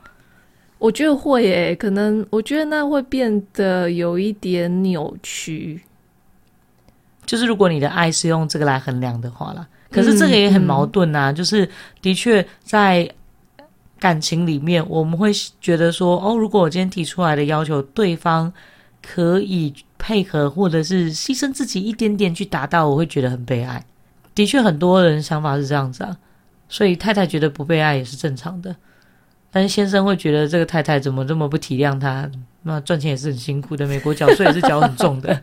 [0.77, 5.81] 我觉得会诶，可能我觉得那会变得有一点扭曲。
[7.25, 9.67] 就是如果你的爱是用这个来衡量的话啦。
[9.91, 11.67] 可是这个也很矛盾、啊，就是
[12.01, 13.09] 的确在
[13.99, 18.53] 感情里面，我们会觉得说，哦，如果我今天提出来的要求，对方
[19.05, 23.83] 可以配合，或者是牺牲自己一点点去达到，我会觉得很被爱。
[24.35, 26.15] 的确，很多人想法是这样子啊，
[26.69, 28.73] 所以太太觉得不被爱也是正常的，
[29.51, 32.29] 但是先生会觉得这个太太怎么这么不体谅他？
[32.63, 35.41] 那赚钱也是很辛苦的，美国缴税也是缴很重的。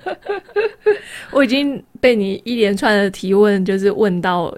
[1.33, 4.57] 我已经被你一连串的提问，就是问到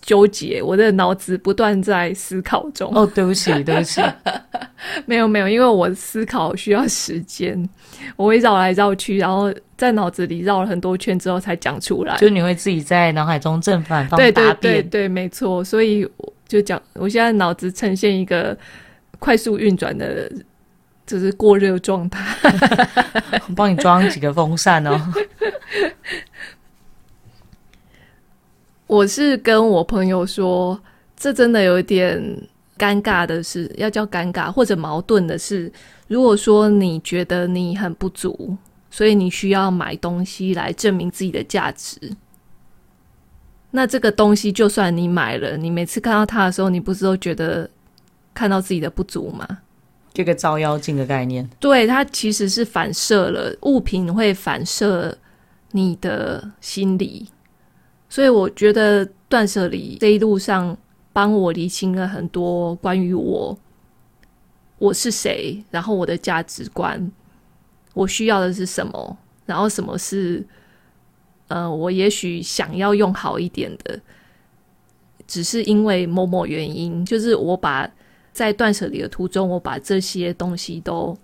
[0.00, 2.90] 纠结，我的脑子不断在思考中。
[2.94, 4.02] 哦，对不起，对不起，
[5.06, 7.68] 没有没有，因为我思考需要时间，
[8.16, 12.16] 我会绕来绕去，然后在脑子里绕了很多圈之后才讲出来。
[12.16, 15.62] 就你会自己在脑海中正反方对对对对，没错。
[15.62, 18.56] 所以我就讲，我现在脑子呈现一个
[19.18, 20.30] 快速运转的。
[21.06, 22.20] 就是过热状态，
[23.48, 25.12] 我 帮你装几个风扇哦。
[28.86, 30.80] 我是跟我朋友说，
[31.16, 32.22] 这真的有一点
[32.78, 35.72] 尴尬的是，要叫尴尬或者矛盾的是，
[36.08, 38.56] 如果说你觉得你很不足，
[38.90, 41.98] 所以你需要买东西来证明自己的价值，
[43.70, 47.68] 那这个东西就算你买了，你每次看到它的时候，你不是都觉得
[48.34, 49.46] 看到自己的不足吗？
[50.12, 55.16] 这个照妖镜的概念，对，它其实是反射了，物品会反射
[55.70, 57.28] 你的心理，
[58.08, 60.76] 所以我觉得断舍离这一路上
[61.12, 63.58] 帮我理清了很多关于我，
[64.78, 67.10] 我是谁，然后我的价值观，
[67.94, 70.44] 我需要的是什么，然后什么是，
[71.48, 73.98] 呃，我也许想要用好一点的。
[75.26, 77.90] 只是因为某某原因，就是我把
[78.32, 81.16] 在断舍离的途中，我把这些东西都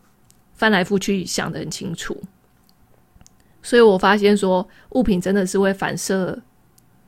[0.55, 2.17] 翻来覆去想得很清楚，
[3.63, 6.39] 所以我发现说物品真的是会反射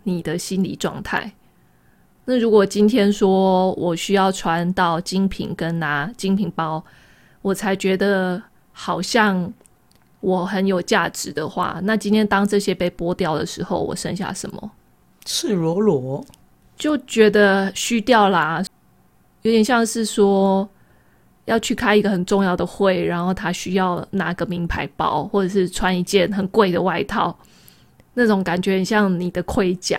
[0.04, 1.32] 你的心理状态。
[2.24, 6.84] 那如果今天说我需要穿到精品跟拿精品包，
[7.42, 8.40] 我才觉得
[8.72, 9.52] 好像
[10.20, 14.70] 我很有价值的话，那今天当这些被剥掉的时候，我剩下什么？
[15.24, 16.24] 赤裸裸，
[16.76, 18.62] 就觉得虚掉啦，
[19.42, 20.68] 有点像是说
[21.46, 27.36] 要去开一个很重要的会，然后他需要拿个名牌包，或者是穿一件很贵的外套，
[28.14, 29.98] 那种感觉很像你的盔甲。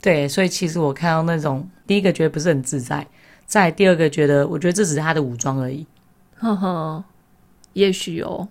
[0.00, 3.06] 对，所以其实我看到那种第一个觉得不是很自在，
[3.44, 5.84] 再第二个觉得，我觉得这只是他的武装而已。
[6.36, 7.02] 呵呵，
[7.72, 8.46] 也许哦，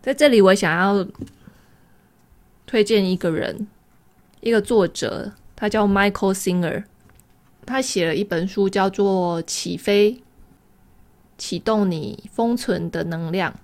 [0.00, 1.06] 在这里我想要
[2.66, 3.68] 推荐一个人，
[4.40, 6.84] 一个作者，他叫 Michael Singer，
[7.68, 10.12] 他写了一本书叫做《起飞》，
[11.36, 13.54] 启动你封存的能量。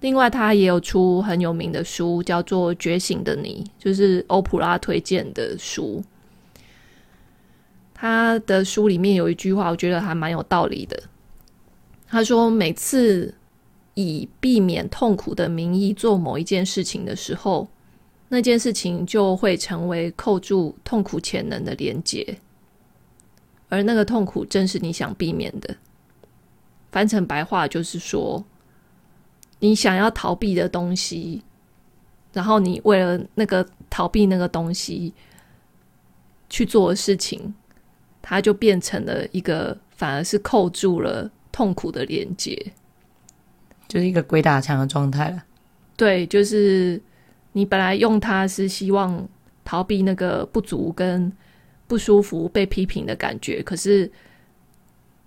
[0.00, 6.02] 另外，他也有出很有名的书，叫做《觉醒的你》，就是欧普拉推荐的书。
[7.92, 11.00] 他的书里面有一句话，我觉得还蛮有道理的。
[12.08, 13.32] 他说：“每次
[13.94, 17.68] 以避免痛苦的名义做某一件事情的时候，
[18.28, 22.38] 那件事情就会成为扣住痛苦潜能的连结，
[23.72, 25.74] 而那个痛苦正是你想避免的。
[26.90, 28.44] 翻成白话就是说，
[29.60, 31.42] 你想要逃避的东西，
[32.34, 35.14] 然后你为了那个逃避那个东西
[36.50, 37.54] 去做的事情。”
[38.24, 42.56] 它就变成了一个，反而是扣住了痛苦的连接，
[43.88, 45.42] 就是一个鬼打墙的状态了。
[45.96, 47.02] 对，就是
[47.50, 49.28] 你本来用它是希望
[49.64, 51.32] 逃避那个不足跟
[51.92, 54.10] 不舒服、被批评的感觉，可是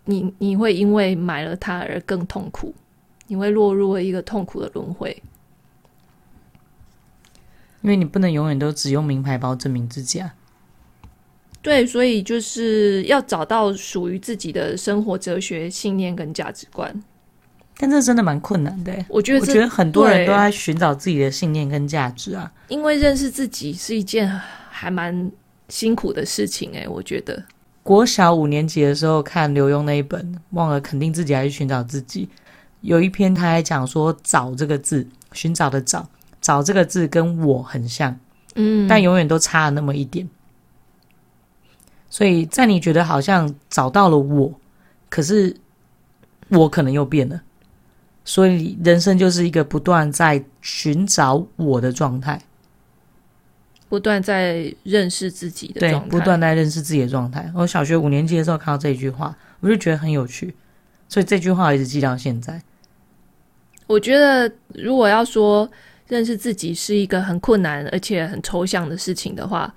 [0.06, 2.74] 你你会因为买了它而更痛苦，
[3.28, 5.16] 你会落入了一个痛苦的轮回，
[7.84, 10.34] 因为你不能永远都只用名牌包证明自己啊。
[11.62, 17.04] 对，所以就是要找到属于自己的生活哲学、信念跟价值观。
[17.78, 18.92] 但这真的蛮困难的。
[19.08, 22.52] 我觉得，我觉得很多人都在寻找自己的信念跟价值啊。
[22.70, 24.28] 因为认识自己是一件
[24.72, 25.32] 还蛮
[25.70, 26.72] 辛苦的事情。
[26.76, 27.44] 哎，我觉得
[27.84, 32.26] 国小五年级的时候看刘墉那一本《忘了肯定自己还是寻找自己》，
[32.82, 36.08] 有一篇他还讲说“找”这个字，寻找的“找
[36.42, 38.18] ”，“找”这个字跟我很像，
[38.56, 40.28] 嗯，但永远都差了那么一点。
[42.10, 44.54] 所以在你觉得好像找到了我，
[45.10, 45.56] 可是
[46.50, 47.42] 我可能又变了，
[48.24, 52.42] 所以人生就是一个不断在寻找我的状态，
[53.96, 57.50] 不断在认识自己的状态，不断在认识自己的状态。
[57.56, 60.54] 我小学五年级的时候看到这句话，我就觉得很有趣，
[61.08, 62.62] 所以这句话我一直记到现在。
[63.88, 65.70] 我觉得如果要说
[66.10, 69.74] 认识自己是一个很困难而且很抽象的事情的话。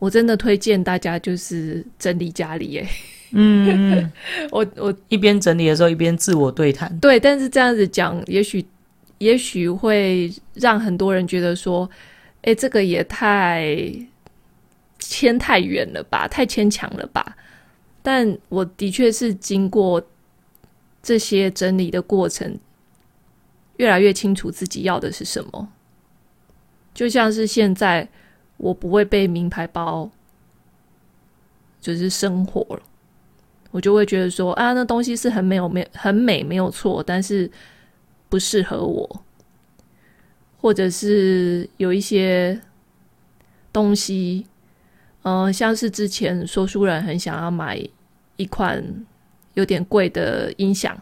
[0.00, 2.86] 我真的推荐大家就是整理家里耶，
[3.30, 4.12] 嗯，
[4.50, 8.62] 我我一边整理的时候一边自我对谈，对，但是这样子讲，也许
[9.16, 11.88] 也许会让很多人觉得说，
[12.44, 13.76] 哎，这个也太
[14.98, 17.36] 牵太远了吧，太牵强了吧。
[18.02, 20.02] 但我的确是经过
[21.02, 22.58] 这些整理的过程，
[23.76, 25.68] 越来越清楚自己要的是什么，
[26.94, 28.08] 就像是现在。
[28.56, 30.08] 我不会被名牌包，
[31.80, 32.82] 就是生活了，
[33.72, 37.50] 我就会觉得说啊，那东西是很美，有没很美，没有错，但是
[38.28, 39.24] 不适合我，
[40.64, 42.58] 或者是有一些
[43.70, 44.46] 东西，
[45.20, 47.78] 嗯、呃，像是之前说书人很想要买
[48.36, 48.82] 一款
[49.52, 50.98] 有点贵的音响，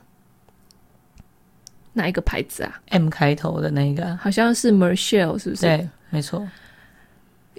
[1.92, 5.62] 哪一个牌子啊？M 开头的那个，好像是 Marshall，是不是？
[5.62, 6.44] 对，没错。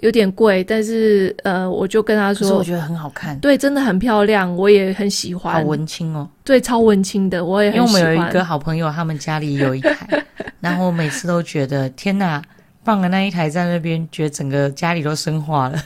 [0.04, 8.02] 有点贵，但是呃，我就跟他说，我觉得很好看，对，真的很漂亮，我也很喜欢，好文青哦，对，超文青的，我也很喜欢。
[8.02, 10.22] 因为我们有一个好朋友，他们家里有一台，
[10.60, 12.42] 然后我每次都觉得天哪，
[12.84, 15.82] 放了那一台在那边，觉得整个家里都升华了。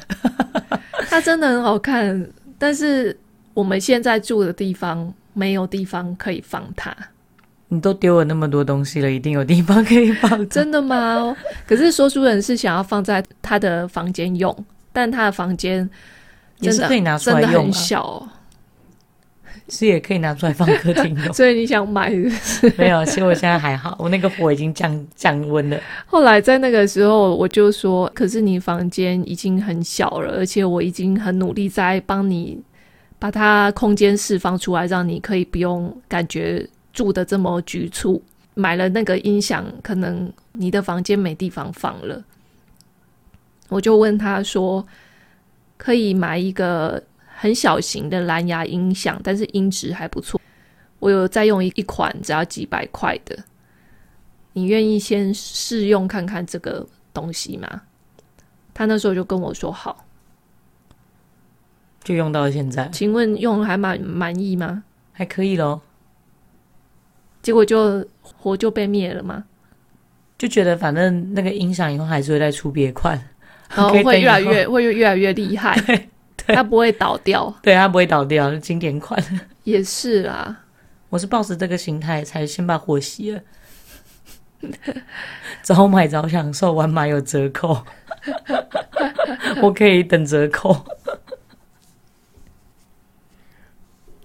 [1.09, 3.17] 它真的很好看，但是
[3.55, 6.93] 我们现在住的地方没有地方可以放它。
[7.69, 10.49] 你都丢了那么多东西了，一定有地方可以放。
[10.49, 11.37] 真的吗？
[11.67, 14.55] 可是说书人是想要放在他的房间用，
[14.93, 15.89] 但他的房间
[16.61, 18.29] 也是可以拿出来用，真的很小，
[19.69, 21.33] 是也可以拿出来放客厅用。
[21.35, 22.73] 所以你想买是不是？
[22.81, 25.79] 没有，其实我现在还好，我那个火已经降降温了。
[26.07, 32.59] 后来在那个时候，我就说：“可是你房间已经很小了，而且我已经很努力在帮你
[33.19, 36.67] 把它空间释放出来，让你可以不用感觉
[36.99, 38.21] 住的这么局促。
[38.55, 42.25] 买了那个音响，可能你的房间没地方放了。”
[43.71, 44.85] 我就问他说
[45.79, 47.01] ：“可以买一个？”
[47.41, 50.41] 很小型的蓝牙音响，但是音质还不错。
[50.99, 53.39] 我有在用一一款只要几百块的，
[54.55, 56.85] 你愿意先试用看看这个
[57.15, 57.83] 东西吗？
[58.75, 60.05] 他那时候就跟我说好，
[62.03, 62.89] 就用到现在。
[62.89, 64.83] 请问用还满满意吗？
[65.13, 65.81] 还可以咯。
[67.49, 69.43] 结果就火就被灭了嘛？
[70.37, 73.19] 就觉得反正那个音响以后还是会再出别款，
[73.75, 75.75] 然后会越来越会越来越厉害。
[76.49, 79.19] 它不会倒掉，对，它不会倒掉，经典款
[79.65, 80.59] 也是啦。
[81.09, 83.41] 我是抱着这个心态才先把火熄了，
[85.63, 87.83] 早买早享受，晚买有折扣，
[89.63, 90.85] 我可以等折扣。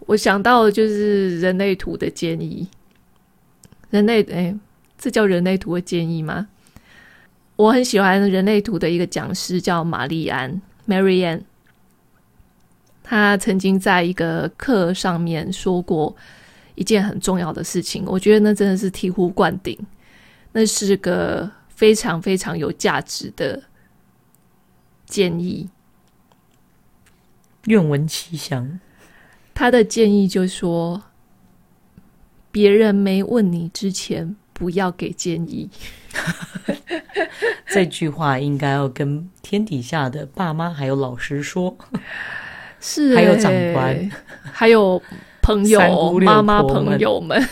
[0.08, 2.68] 我想到的就是人类图的建议，
[3.94, 4.56] 人类哎，
[4.98, 6.48] 这叫人类图的建议吗？
[7.56, 11.42] 我很喜欢人类图的一个讲师叫玛丽安 （Marianne）。
[13.04, 16.16] 他曾经在一个课上面说过
[16.74, 19.78] 一件很重要的事情，我觉得那真的是醍醐灌顶，
[20.54, 23.62] 那是个非常非常有价值的
[25.06, 25.70] 建议。
[27.66, 28.80] 愿闻其详。
[29.54, 31.00] 他的建议就是说，
[32.54, 35.68] 别人没问你之前，不要给建议。
[37.66, 41.76] 这句话应该要跟天底下的爸妈还有老师说。
[42.80, 44.12] 是、欸，还有长官，
[44.44, 45.02] 还有
[45.42, 47.44] 朋友、妈妈朋友们，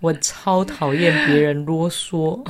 [0.00, 2.44] 我超讨厌别人啰嗦，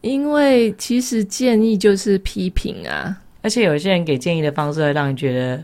[0.00, 5.62] 因为其实建议就是批评啊，而且有些人给建议的方式会让你觉得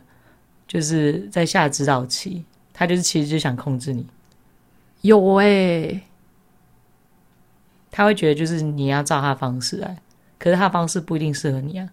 [0.68, 4.05] 就是在下指导棋，他就是其实就想控制你。
[5.03, 6.03] 有哎、欸，
[7.90, 9.96] 他会觉得就是你要照他的方式来，
[10.38, 11.88] 可是他的方式不一定适合你啊。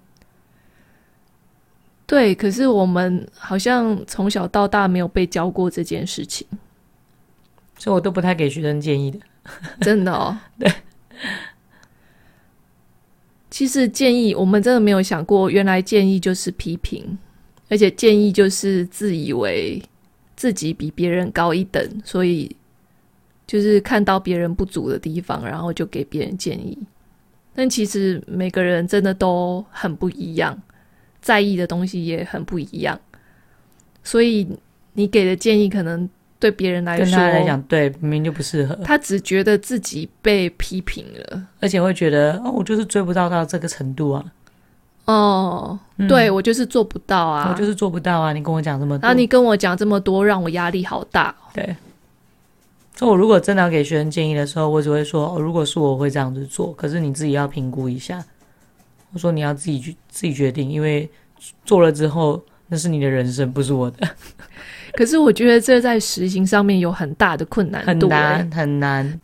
[2.06, 6.48] 对，可是我们好像从小到大没有被教过这件事情，
[7.78, 9.20] 所以我都不太给学生建议的。
[9.82, 10.72] 真的哦， 对。
[13.50, 17.18] 其实建议我们真的没有想过，原来建议就是批评，
[17.70, 19.82] 而且建议就是自以为
[20.36, 22.56] 自己比别人高一等，所以
[23.48, 26.78] 就是看到别人不足的地方，然后就给别人建议。
[27.56, 30.56] 但其实每个人真的都很不一样。
[31.20, 32.98] 在意的东西也很不一样，
[34.02, 34.48] 所以
[34.94, 36.08] 你给的建议可能
[36.40, 38.74] 对别人来说，跟他来讲，对明明就不适合。
[38.86, 44.24] 他只觉得自己被批评了，而且会觉得哦，我就是追不到到这个程度啊。
[45.06, 48.32] 哦，嗯、对我就是做不到啊，我就是做不到啊。
[48.32, 51.36] 你跟我讲这么多，然后你跟我讲这么多，让我压力好大。
[51.54, 51.76] 对，
[52.98, 58.26] 所以我如果真的要给学生建议的时候，我只会说，哦，如果是我，会这样子做，可是你自己要评估一下。
[59.14, 61.08] 我说你要自己去自己决定，因为
[61.64, 64.10] 做了之后那是你的人生，不是我的。
[64.98, 69.22] 可是我觉得这在实行上面有很大的困难度，很难很难。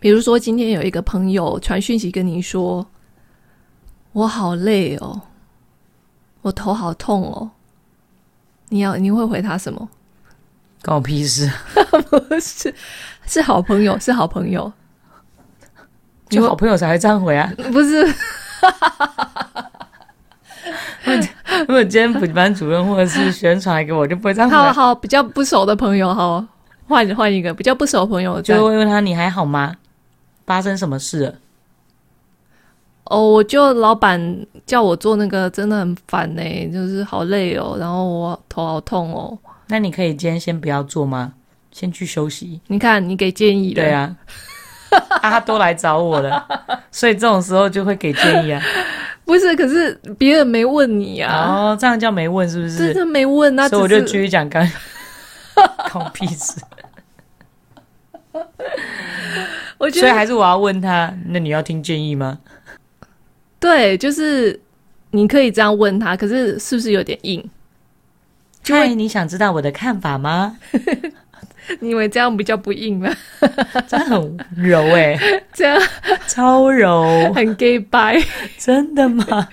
[0.00, 2.84] 比如说今天有一个朋友传讯息跟你说
[4.12, 5.22] ：“我好累哦，
[6.42, 7.52] 我头好痛哦。”
[8.68, 9.88] 你要你会回他什么？
[10.84, 11.50] 关我屁事！
[12.10, 12.72] 不是，
[13.26, 14.70] 是好朋友，是好朋友，
[16.28, 17.50] 你好朋友才会这样回啊？
[17.72, 18.04] 不是。
[18.60, 19.70] 哈哈哈哈哈！
[21.60, 24.50] 如果今天补习班主任或者是学生传来给我，就不会这样。
[24.50, 26.44] 好好，比较不熟的朋友，好，
[26.86, 29.76] 换换一个比较不熟的朋友，就会问他：“你还好吗？
[30.46, 31.34] 发生什么事了？”
[33.04, 39.38] 哦，我就老板叫我做那个，真的很烦呢、欸，就是好累哦，然后我头好痛哦。
[39.68, 41.32] 那你可以今天先不要做吗？
[41.70, 42.60] 先去休息。
[42.68, 43.82] 你看，你给建议了。
[43.82, 44.16] 对啊。
[44.90, 46.46] 啊，他都来找我了，
[46.92, 48.62] 所以这种时候就会给建议啊。
[49.24, 51.48] 不是，可是别人没问你啊。
[51.48, 52.76] 哦，这样叫没问是不是？
[52.76, 54.70] 真的没问啊，所以我就继续讲干，
[55.92, 56.60] 搞屁事。
[59.78, 62.38] 我觉得，所以还是我要问他，那你要听建议吗？
[63.58, 64.60] 对，就是
[65.10, 67.42] 你可以这样问他，可是是不是有点硬？
[68.64, 70.56] 就会你想知道我的看法吗？
[71.80, 73.10] 你以为这样比较不硬吗？
[73.88, 75.80] 这样很柔哎、欸，这样
[76.26, 78.22] 超柔，很 gay 掰，
[78.58, 79.48] 真的吗？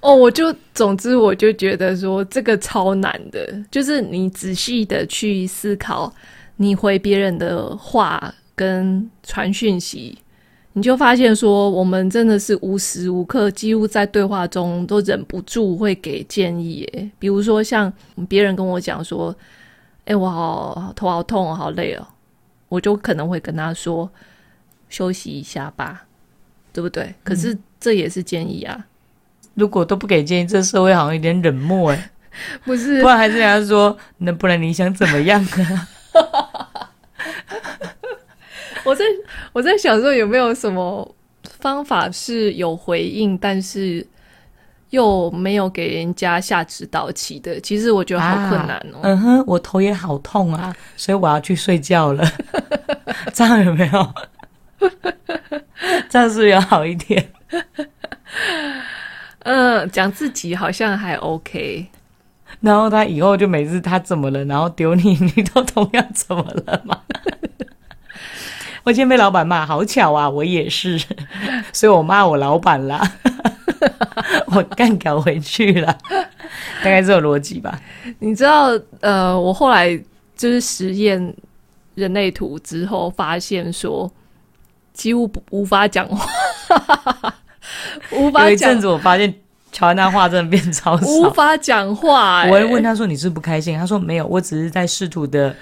[0.00, 6.12] 哦，我就总之我就觉得说这个超难的，就是你仔细的去思考，
[6.56, 10.16] 你回别人的话跟传讯息，
[10.76, 17.90] 你就发现说我们真的是无时无刻几乎在对话中都忍不住会给建议诶，比如说像
[18.28, 19.34] 别人跟我讲说。
[20.08, 22.06] 哎、欸，我好头好痛，好累哦，
[22.68, 24.08] 我就可能会跟他说
[24.88, 26.06] 休息一下吧，
[26.72, 27.02] 对不对？
[27.02, 28.86] 嗯、可是这也是建议啊。
[29.54, 32.10] 如果都不给建议，这社会好像有点冷漠哎。
[32.64, 35.88] 不是，不然还是人家说，那不然你想怎么样啊？
[38.86, 39.04] 我在
[39.52, 41.14] 我在想说，有没有什么
[41.58, 44.06] 方法是有回应，但是。
[44.90, 48.98] 又没有给人家下指导棋的，其实我觉得好困难哦。
[48.98, 52.24] 啊、嗯哼，我头也好痛啊，所以我要去睡觉了。
[53.34, 54.14] 这样有没有？
[56.08, 57.28] 这样是不是要好一点？
[59.42, 61.88] 嗯，讲自己好像还 OK。
[62.60, 67.00] 然后他以后就每次他怎么了，然后丢你，你都同样怎么了嘛？
[68.86, 70.96] 我今天被老板骂，好巧啊，我也是，
[71.74, 73.02] 所以我骂我老板啦。
[74.54, 75.98] 我干搞回去了，
[76.84, 77.80] 大概这个逻辑吧。
[78.20, 78.68] 你知道，
[79.00, 79.88] 呃，我后来
[80.36, 81.34] 就是实验
[81.96, 84.08] 人类图之后，发现说
[84.92, 86.24] 几乎无法讲话，
[88.14, 88.46] 无法讲。
[88.46, 89.34] 有一阵子我发现
[89.72, 92.48] 乔安娜话真的变超少，无法讲话、欸。
[92.48, 95.54] 我会问他说：“你是不开心？”他说：“没有，我只是在试图的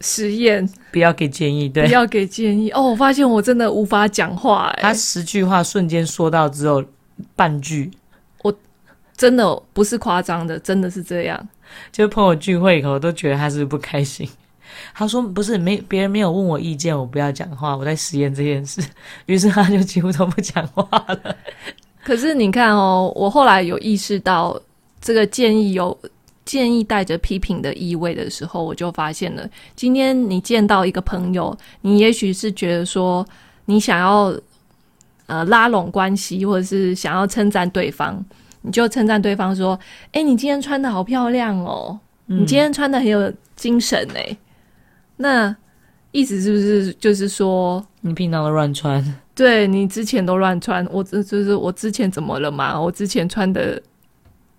[0.00, 4.82] 实验，不要给建议，对，不要给建议。”哦，我发现我真的无法讲话、欸。
[4.82, 6.84] 他十句话瞬间说到只有。
[7.34, 7.90] 半句，
[8.42, 8.54] 我
[9.16, 11.48] 真的不是夸张的，真的是这样。
[11.90, 14.28] 就朋友聚会以后，我都觉得他是不，是不开心。
[14.92, 18.82] 他说：“不是，没别人没有问我意见，我不要讲话，我在实验这件事。
[19.24, 21.36] ”于是他就几乎都不讲话了。
[22.04, 24.60] 可是你看哦，我后来有意识到
[25.00, 25.98] 这个建议有
[26.46, 33.26] 建议带着批评的意味的时候，我就发现了，今天你见到一个朋友，你也许是觉得说
[33.66, 34.34] 你想要。
[35.28, 38.24] 呃，拉拢关系，或者是想要称赞对方，
[38.62, 39.76] 你就称赞对方说
[40.14, 44.36] ：“哎、欸，你今天穿的好漂亮哦，嗯、你今天穿的很有精神哎。”
[45.18, 45.56] 那
[46.12, 49.04] 意思是不是就是说你平常都乱穿？
[49.34, 52.80] 对，你之前都乱穿，我这就是我之前怎么了嘛？
[52.80, 53.82] 我之前穿的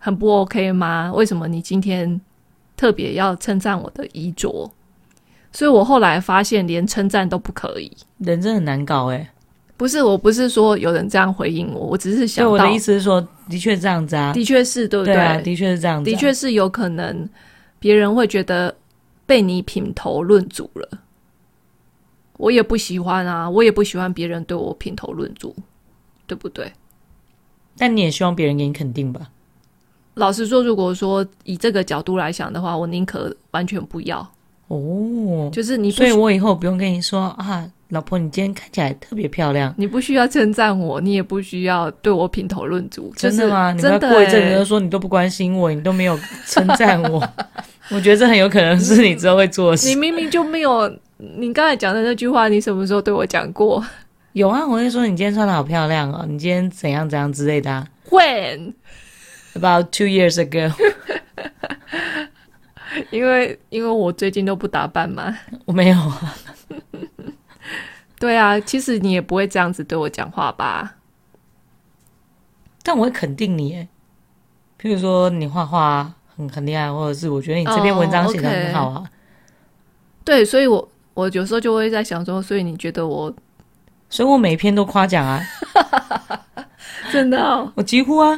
[0.08, 1.12] 很不 OK 吗？
[1.14, 2.22] 为什么你今天
[2.78, 4.72] 特别要称赞我的衣着？
[5.52, 9.30] 所以我后来发现，连称赞都不可以，人真的很难搞哎。
[9.76, 12.52] 不是，我不是说有人这样回应我，我只是想到。
[12.52, 15.14] 我的意思是说，的确这样子啊，的确是，对不对？
[15.14, 17.30] 对啊，的确是这样子啊，的确是有可能，
[17.78, 18.74] 别人会觉得
[19.26, 20.88] 被你品头论足了。
[22.38, 25.54] 我也不喜欢啊，我也不喜欢别人对我品头论足，
[26.26, 26.72] 对不对？
[27.78, 29.32] 但你也希望别人给你肯定吧？
[30.18, 34.20] 老实说，如果说以这个角度来想的话，我宁可完全不要。
[34.68, 37.68] 哦，就是你，所以我以后不用跟你说啊。
[37.92, 39.74] 老婆，你今天看起来特别漂亮。
[39.78, 43.14] 你不需要称赞我，你也不需要对我品头论足。
[43.16, 43.74] 真的吗？
[43.80, 47.26] 真的、过一阵子就说你都不关心我，你都没有称赞我。
[47.90, 49.88] 我觉得这很有可能是你之后会做的事。
[49.88, 50.94] 你明明就没有，
[51.38, 53.82] 你刚才讲的那句话，你什么时候对我讲过？
[54.34, 57.88] 有啊，我会说你今天穿的好漂亮哦，你今天怎样怎样之类的啊。
[58.10, 58.74] When
[59.58, 60.72] about two years ago？
[63.12, 65.38] 因为因为我最近都不打扮嘛。
[65.66, 66.36] 我没有啊。
[68.20, 70.96] 对啊，其实你也不会这样子对我讲话吧？
[72.82, 73.88] 但我会肯定你诶，
[74.82, 78.96] 譬如说你画画很很厉害，或者是我觉得你这篇文章写的很好啊。
[78.96, 79.10] Oh, okay.
[80.24, 83.32] 对，所以我我有时候就会在想说，所以你觉得我，
[84.10, 85.40] 所以我每一篇都夸奖啊，
[87.12, 88.36] 真的哦，我几乎啊，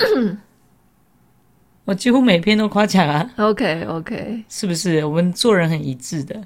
[1.84, 3.30] 我几乎每篇都夸奖啊。
[3.36, 6.40] OK OK，是不是我们做人很一致的？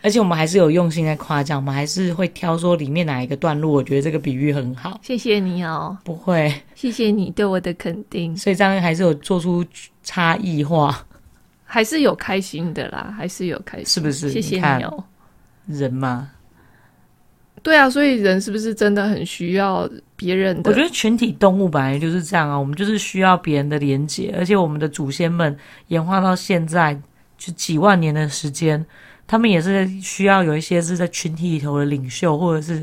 [0.00, 4.98] 而且我们还是有用心在夸奖，我们还是会挑说里面哪一个段落，我觉得这个比喻很好。
[5.02, 8.34] 谢谢你哦，不会，谢谢你对我的肯定。
[8.36, 9.64] 所以这样还是有做出
[10.04, 11.04] 差异化，
[11.64, 14.30] 还是有开心的啦，还是有开心，是不是？
[14.30, 15.04] 谢谢你哦，
[15.66, 16.30] 人嘛，
[17.62, 20.70] 对啊，所以人是不是真的很需要别人的？
[20.70, 25.56] 我觉得群体动物本来就是这样啊，我们就是需要别人的连结，而且我们的祖先们
[25.88, 27.00] 演化到现在
[27.36, 28.84] 就几万年的时间。
[29.30, 32.82] 他们也是需要有一些是在群体里头的领袖，或者是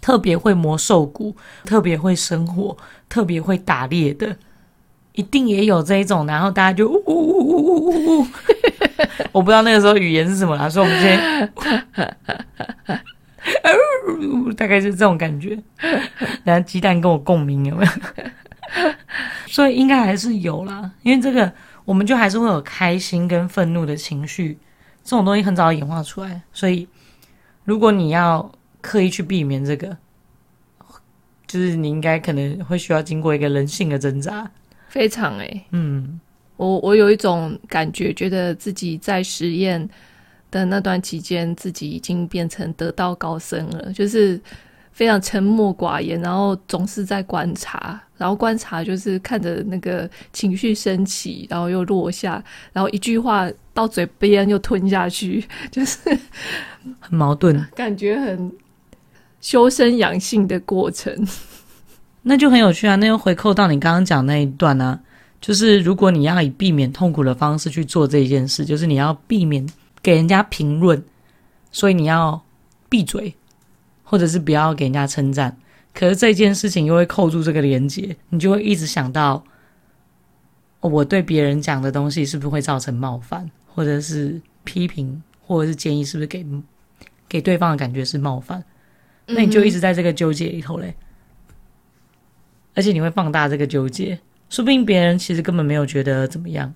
[0.00, 2.76] 特别会磨兽骨、特别会生火、
[3.08, 4.36] 特别会打猎的，
[5.14, 6.24] 一定也有这一种。
[6.24, 8.26] 然后大家就呜呜呜呜呜呜，
[9.32, 11.52] 我不知道那个时候语言是什么啦，所以我们先，
[14.56, 15.58] 大概是这种感觉。
[16.44, 17.92] 然后鸡蛋跟我共鸣有没有？
[19.46, 21.52] 所以应该还是有啦，因为这个
[21.84, 24.56] 我们就还是会有开心跟愤怒的情绪，
[25.02, 26.40] 这种东西很早演化出来。
[26.52, 26.86] 所以
[27.64, 29.96] 如果你要刻意去避免这个，
[31.46, 34.48] 就是你应该可能会需要经过一个人性的挣扎。
[34.88, 36.20] 非常哎、欸，嗯，
[36.56, 39.88] 我我有一种感觉，觉得自己在实验
[40.50, 44.40] 的那段期间，自己已经变成得道高僧了，就是
[44.92, 52.42] 非常沉默寡言，然后总是在观察，然后观察就是看着那个情绪升起，然后又落下，
[52.72, 55.98] 然后一句话到嘴边又吞下去， 就是
[56.98, 58.52] 很矛盾， 感觉很
[59.40, 61.26] 修身养性的过程。
[62.22, 62.96] 那就很有趣啊！
[62.96, 65.00] 那又回扣到你刚刚讲那一段呢、啊，
[65.40, 69.66] 就是如果你要以避免痛苦的方式去做这件事，就是你要避免
[70.02, 71.04] 给人家评论，
[71.70, 72.42] 所以你要
[72.88, 73.34] 闭嘴，
[74.02, 75.56] 或者是不要给人家称赞。
[75.92, 79.42] 可是这件事情又会扣住这个连接，你就会一直想到，
[80.80, 86.46] 我对别人讲的东西是不是会造成冒犯，或者是批评，或者是建议，是不是给
[87.28, 88.62] 给对方的感觉是冒犯？
[89.26, 90.94] 那你就一直在这个纠结里头嘞。
[92.74, 96.72] 而且你会放大这个纠结，说不定别人其实根本没有觉得怎么样，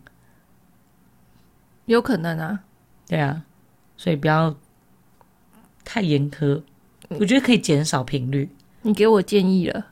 [1.87, 2.65] 有可能啊，
[3.09, 3.43] 对啊，
[3.97, 4.55] 所以不要
[5.85, 6.63] 太严苛，
[7.09, 8.49] 我觉得可以减少频率。
[8.83, 9.87] 你给我建议了，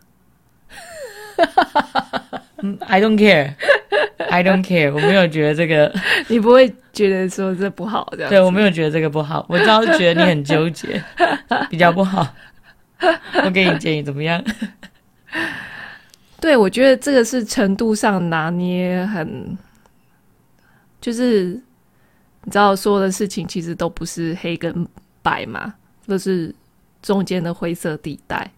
[2.86, 5.92] I don't care，I don't care，我没有觉得这个，
[6.28, 11.02] 你不会觉得说这不好这样，对，我没有觉得这个不好，我只是觉得你很纠结，
[11.70, 12.34] 比较不好。
[13.44, 14.42] 我给你建议怎么样？
[16.40, 19.58] 对，我觉得这个是程度上拿捏很，
[21.00, 21.60] 就是
[22.45, 24.86] 你知道，所有的事情其实都不是黑跟
[25.22, 25.74] 白嘛，
[26.07, 26.55] 都是
[27.01, 28.51] 中间的灰色地带。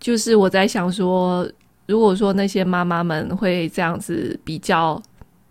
[0.00, 1.46] 就是我在想说，
[1.86, 5.02] 如果说那些妈妈们会这样子比较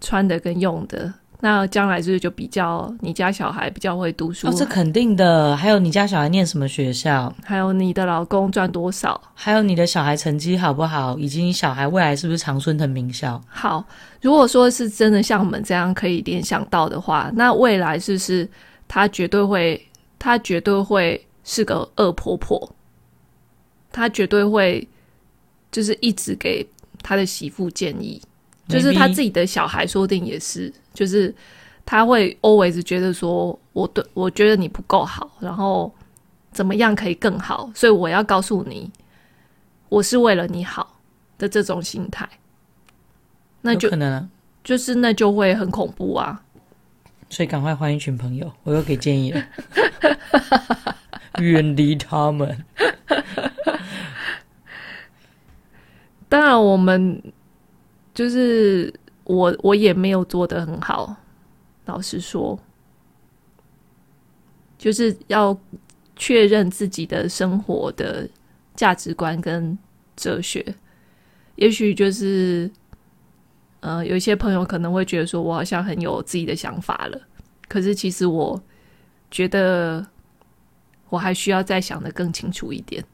[0.02, 1.14] 穿的跟用的。
[1.40, 4.48] 那将来是不是就比较你家小孩比较会读书？
[4.48, 5.56] 哦，这肯定的。
[5.56, 7.32] 还有你家小孩念什么学校？
[7.44, 9.22] 还有你的老公赚多少？
[9.36, 11.16] 还有你的小孩成绩好不好？
[11.20, 13.40] 以及你小孩未来是不是常春藤名校？
[13.48, 13.86] 好，
[14.20, 18.50] 如果说是真的像我们这样可以联想到的话，那未来是不是
[18.88, 19.80] 他绝对会，
[20.18, 22.68] 他绝对会是个恶婆婆，
[23.92, 24.88] 他绝对会
[25.72, 26.68] 就是一直给
[27.04, 28.20] 他的媳妇建议。
[28.68, 31.34] 就是他自己的小孩，说不定也是，就是
[31.86, 35.90] 他会 always 觉得说，我对我觉得你不够好，然后
[36.52, 38.92] 怎么样可以更好，所以我要告诉你，
[39.88, 41.00] 我是为了你好
[41.38, 42.28] 的这种心态，
[43.62, 44.28] 那就可能啊，
[44.64, 46.44] 就是那就会很恐怖啊，
[47.30, 49.42] 所以赶快换一群朋友，我又给建议了，
[51.40, 52.66] 远离他们。
[56.28, 57.24] 当然我们。
[58.18, 58.92] 就是
[59.26, 61.16] 我，我也没有做得很好。
[61.86, 62.60] 老实说，
[64.76, 65.56] 就是要
[66.16, 68.28] 确认自己的生活的
[68.74, 69.78] 价值观跟
[70.16, 70.66] 哲学。
[71.58, 72.68] 也许就是，
[73.82, 77.22] 呃，有一些朋友可能会觉得说，我好像很有自己的想法了。
[77.68, 78.60] 可是其实我
[79.30, 80.04] 觉得，
[81.10, 83.06] 我还需要再想得更清楚一点。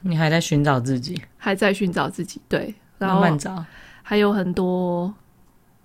[0.00, 3.64] 你还在寻找自己，还在寻找自己，对，然后慢慢找。
[4.02, 5.12] 还有很多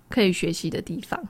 [0.08, 1.20] 可以学习的地方，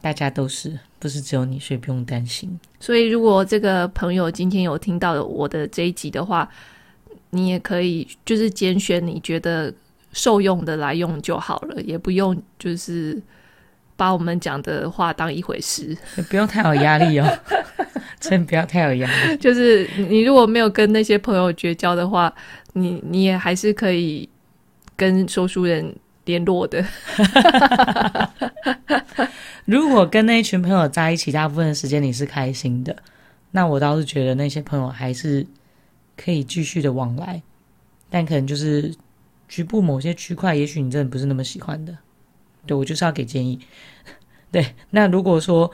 [0.00, 2.58] 大家都是，不是只有你，所以不用担心。
[2.78, 6.48] 所以，如果这个朋友今天有听到我的这一集的话，
[7.30, 9.72] 你也可以就是拣选你觉得
[10.12, 13.20] 受用的来用就好了，也不用就是
[13.96, 17.38] 把我们讲的话当一回事，也不用太有压力哦，
[18.20, 19.36] 真不要太有压力。
[19.38, 22.32] 就是你如果没有跟那些朋友绝交的话，
[22.74, 24.28] 你你也还是可以。
[24.96, 25.94] 跟说书人
[26.24, 26.84] 联络的，
[29.66, 32.96] 如果跟那一群朋友在一起，大部分的时间你是开心的，
[33.50, 35.46] 那我倒是觉得那些朋友还是
[36.16, 37.42] 可以继续的往来，
[38.08, 38.94] 但可能就是
[39.46, 41.96] 局部某些区块，也许你真的不是那么喜欢的。
[42.66, 43.60] 对，我就是要给建议。
[44.50, 45.70] 对，那如果说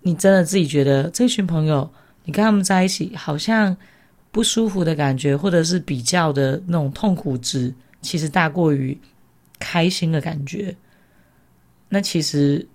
[0.00, 1.88] 你真的自己觉得这群朋友，
[2.24, 3.76] 你跟他们在一起好像
[4.32, 7.72] 不舒服的感觉，或者是比较的那种痛苦值。
[8.04, 8.96] 其实大过于
[9.58, 10.76] 开心的感觉，
[11.88, 12.68] 那其实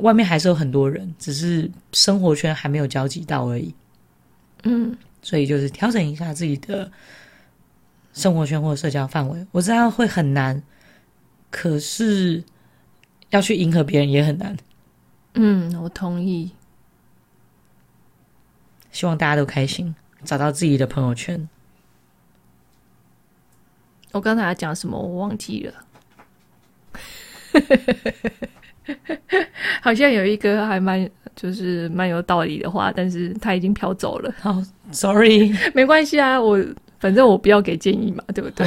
[0.00, 3.74] 外面还是有很多人，只是生活圈还没有交集到而已。
[4.62, 6.90] 嗯，所以就是调整一下自己的
[8.12, 9.46] 生活圈或社交范围。
[9.52, 10.62] 我知道会很难，
[11.50, 12.42] 可是
[13.30, 14.56] 要去迎合别人也很难。
[15.34, 16.50] 嗯，我同意。
[18.90, 19.94] 希望大家都开心，
[20.24, 21.48] 找到自己的朋友圈。
[24.12, 24.98] 我刚才要讲什么？
[24.98, 25.74] 我忘记了。
[29.82, 34.32] 好像有一个还蛮就是蛮有道理的话，但是他已经飘走了。
[34.40, 36.58] 好，oh，sorry， 没关系啊，我
[36.98, 38.66] 反正我不要给建议嘛，对不对？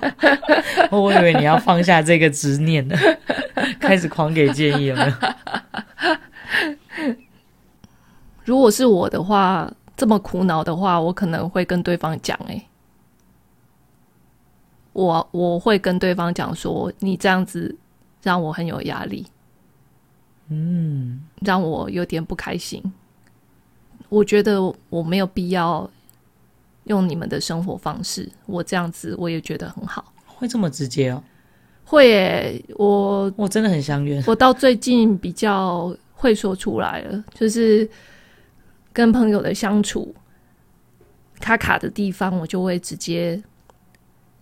[0.90, 2.96] 我以为你要放下这个执念呢，
[3.78, 5.18] 开始狂给建议了。
[8.44, 12.60] 如果是我的话，这么苦恼的话，我可能会跟对方讲，哎。
[14.96, 17.76] 我我会跟对方讲说，你这样子
[18.22, 19.26] 让我很有压力，
[20.48, 22.82] 嗯，让我有点不开心。
[24.08, 25.88] 我觉得我没有必要
[26.84, 30.14] 用你们的生活方式，我这样子我也觉得很好。
[30.24, 31.22] 会这么直接哦？
[31.84, 34.24] 会耶，我我真的很相约。
[34.26, 37.86] 我到最近比较会说出来了，就是
[38.94, 40.14] 跟朋友的相处
[41.38, 43.38] 卡卡的地方，我就会直接。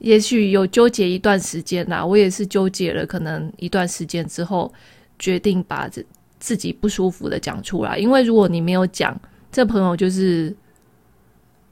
[0.04, 4.70] 也许有纠结一段时间啦，我也是纠结了，可能一段时间之后，
[5.18, 6.04] 决定把自
[6.38, 7.96] 自己不舒服的讲出来。
[7.96, 9.18] 因为如果你没有讲，
[9.50, 10.54] 这朋友就是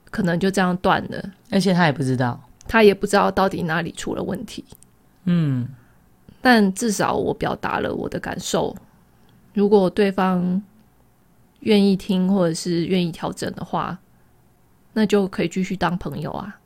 [0.09, 4.65] 可能就这样断了，而且他也不知道，他也不知道到底哪里出了问题。
[5.25, 5.67] 嗯，
[6.41, 8.75] 但至少我表达了我的感受，
[9.53, 10.59] 如果对方
[11.59, 13.99] 愿意听或者是愿意调整的话，
[14.93, 16.59] 那就可以继续当朋友啊。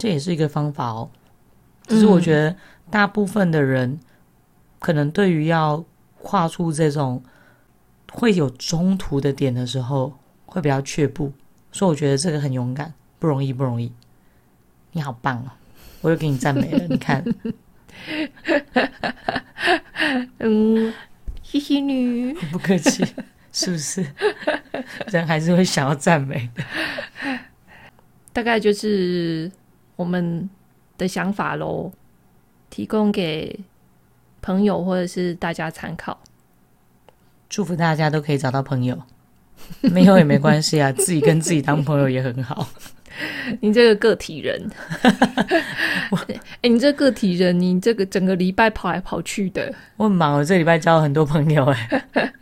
[0.00, 1.10] 这也是一个方法哦，
[1.86, 2.56] 只是我觉得
[2.90, 4.00] 大部分的人
[4.78, 5.84] 可能对于要
[6.22, 7.22] 跨出这种
[8.10, 11.34] 会有中途的点的时候，会比较却步，
[11.70, 13.92] 所以我觉得这个很勇敢，不容易，不容易。
[14.92, 15.50] 你好棒哦，
[16.00, 17.22] 我又给你赞美了，你看，
[20.38, 20.94] 嗯，
[21.42, 23.04] 谢谢你，不客气，
[23.52, 24.06] 是不是？
[25.08, 26.64] 人还是会想要赞美的，
[28.32, 29.52] 大概就是。
[30.00, 30.48] 我们
[30.96, 31.92] 的想法喽，
[32.70, 33.60] 提供给
[34.40, 36.18] 朋友或者是大家参考。
[37.50, 38.98] 祝福大家都可以找到朋友，
[39.92, 42.66] 没有也没关系啊， 自己跟自己当朋友也很好。
[43.60, 44.70] 你这个个体人，
[45.02, 52.32] 哎、欸，你这个个体人，你这个整个礼拜跑来跑去的，我很忙，我这礼拜交了很多朋友，哎，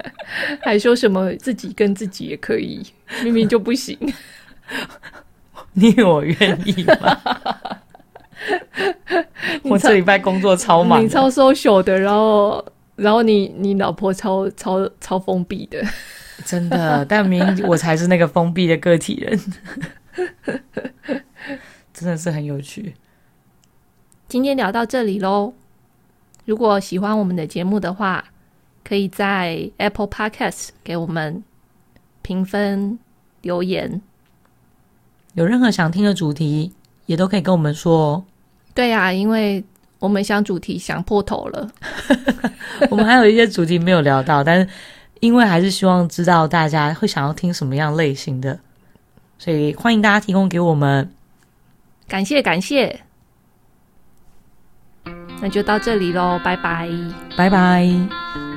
[0.62, 2.86] 还说什么自己跟自己也可以，
[3.24, 3.98] 明明就不行。
[5.78, 7.18] 你以为我愿意吗？
[9.64, 12.64] 我这礼拜工作超忙，你超 social 的，然后，
[12.96, 15.82] 然后你你老婆超超超封闭的，
[16.44, 17.04] 真的。
[17.04, 19.40] 但明明我才是那个封闭的个体人，
[21.92, 22.94] 真的是很有趣。
[24.28, 25.52] 今天聊到这里喽。
[26.44, 28.24] 如果喜欢我们的节目的话，
[28.84, 31.42] 可以在 Apple Podcast 给我们
[32.22, 32.98] 评分
[33.42, 34.00] 留言。
[35.38, 36.72] 有任何想听的主题，
[37.06, 38.24] 也都可以跟我们说哦。
[38.74, 39.62] 对呀，因为
[40.00, 41.70] 我们想主题想破头了，
[42.90, 44.68] 我们还有一些主题没有聊到，但是
[45.20, 48.58] 因为还是希望知道大家会想要听什么样类型的，
[49.38, 51.08] 所以欢迎大家提供给我们。
[52.08, 53.00] 感谢感谢，
[55.40, 56.88] 那就到这里喽，拜拜，
[57.36, 58.47] 拜拜。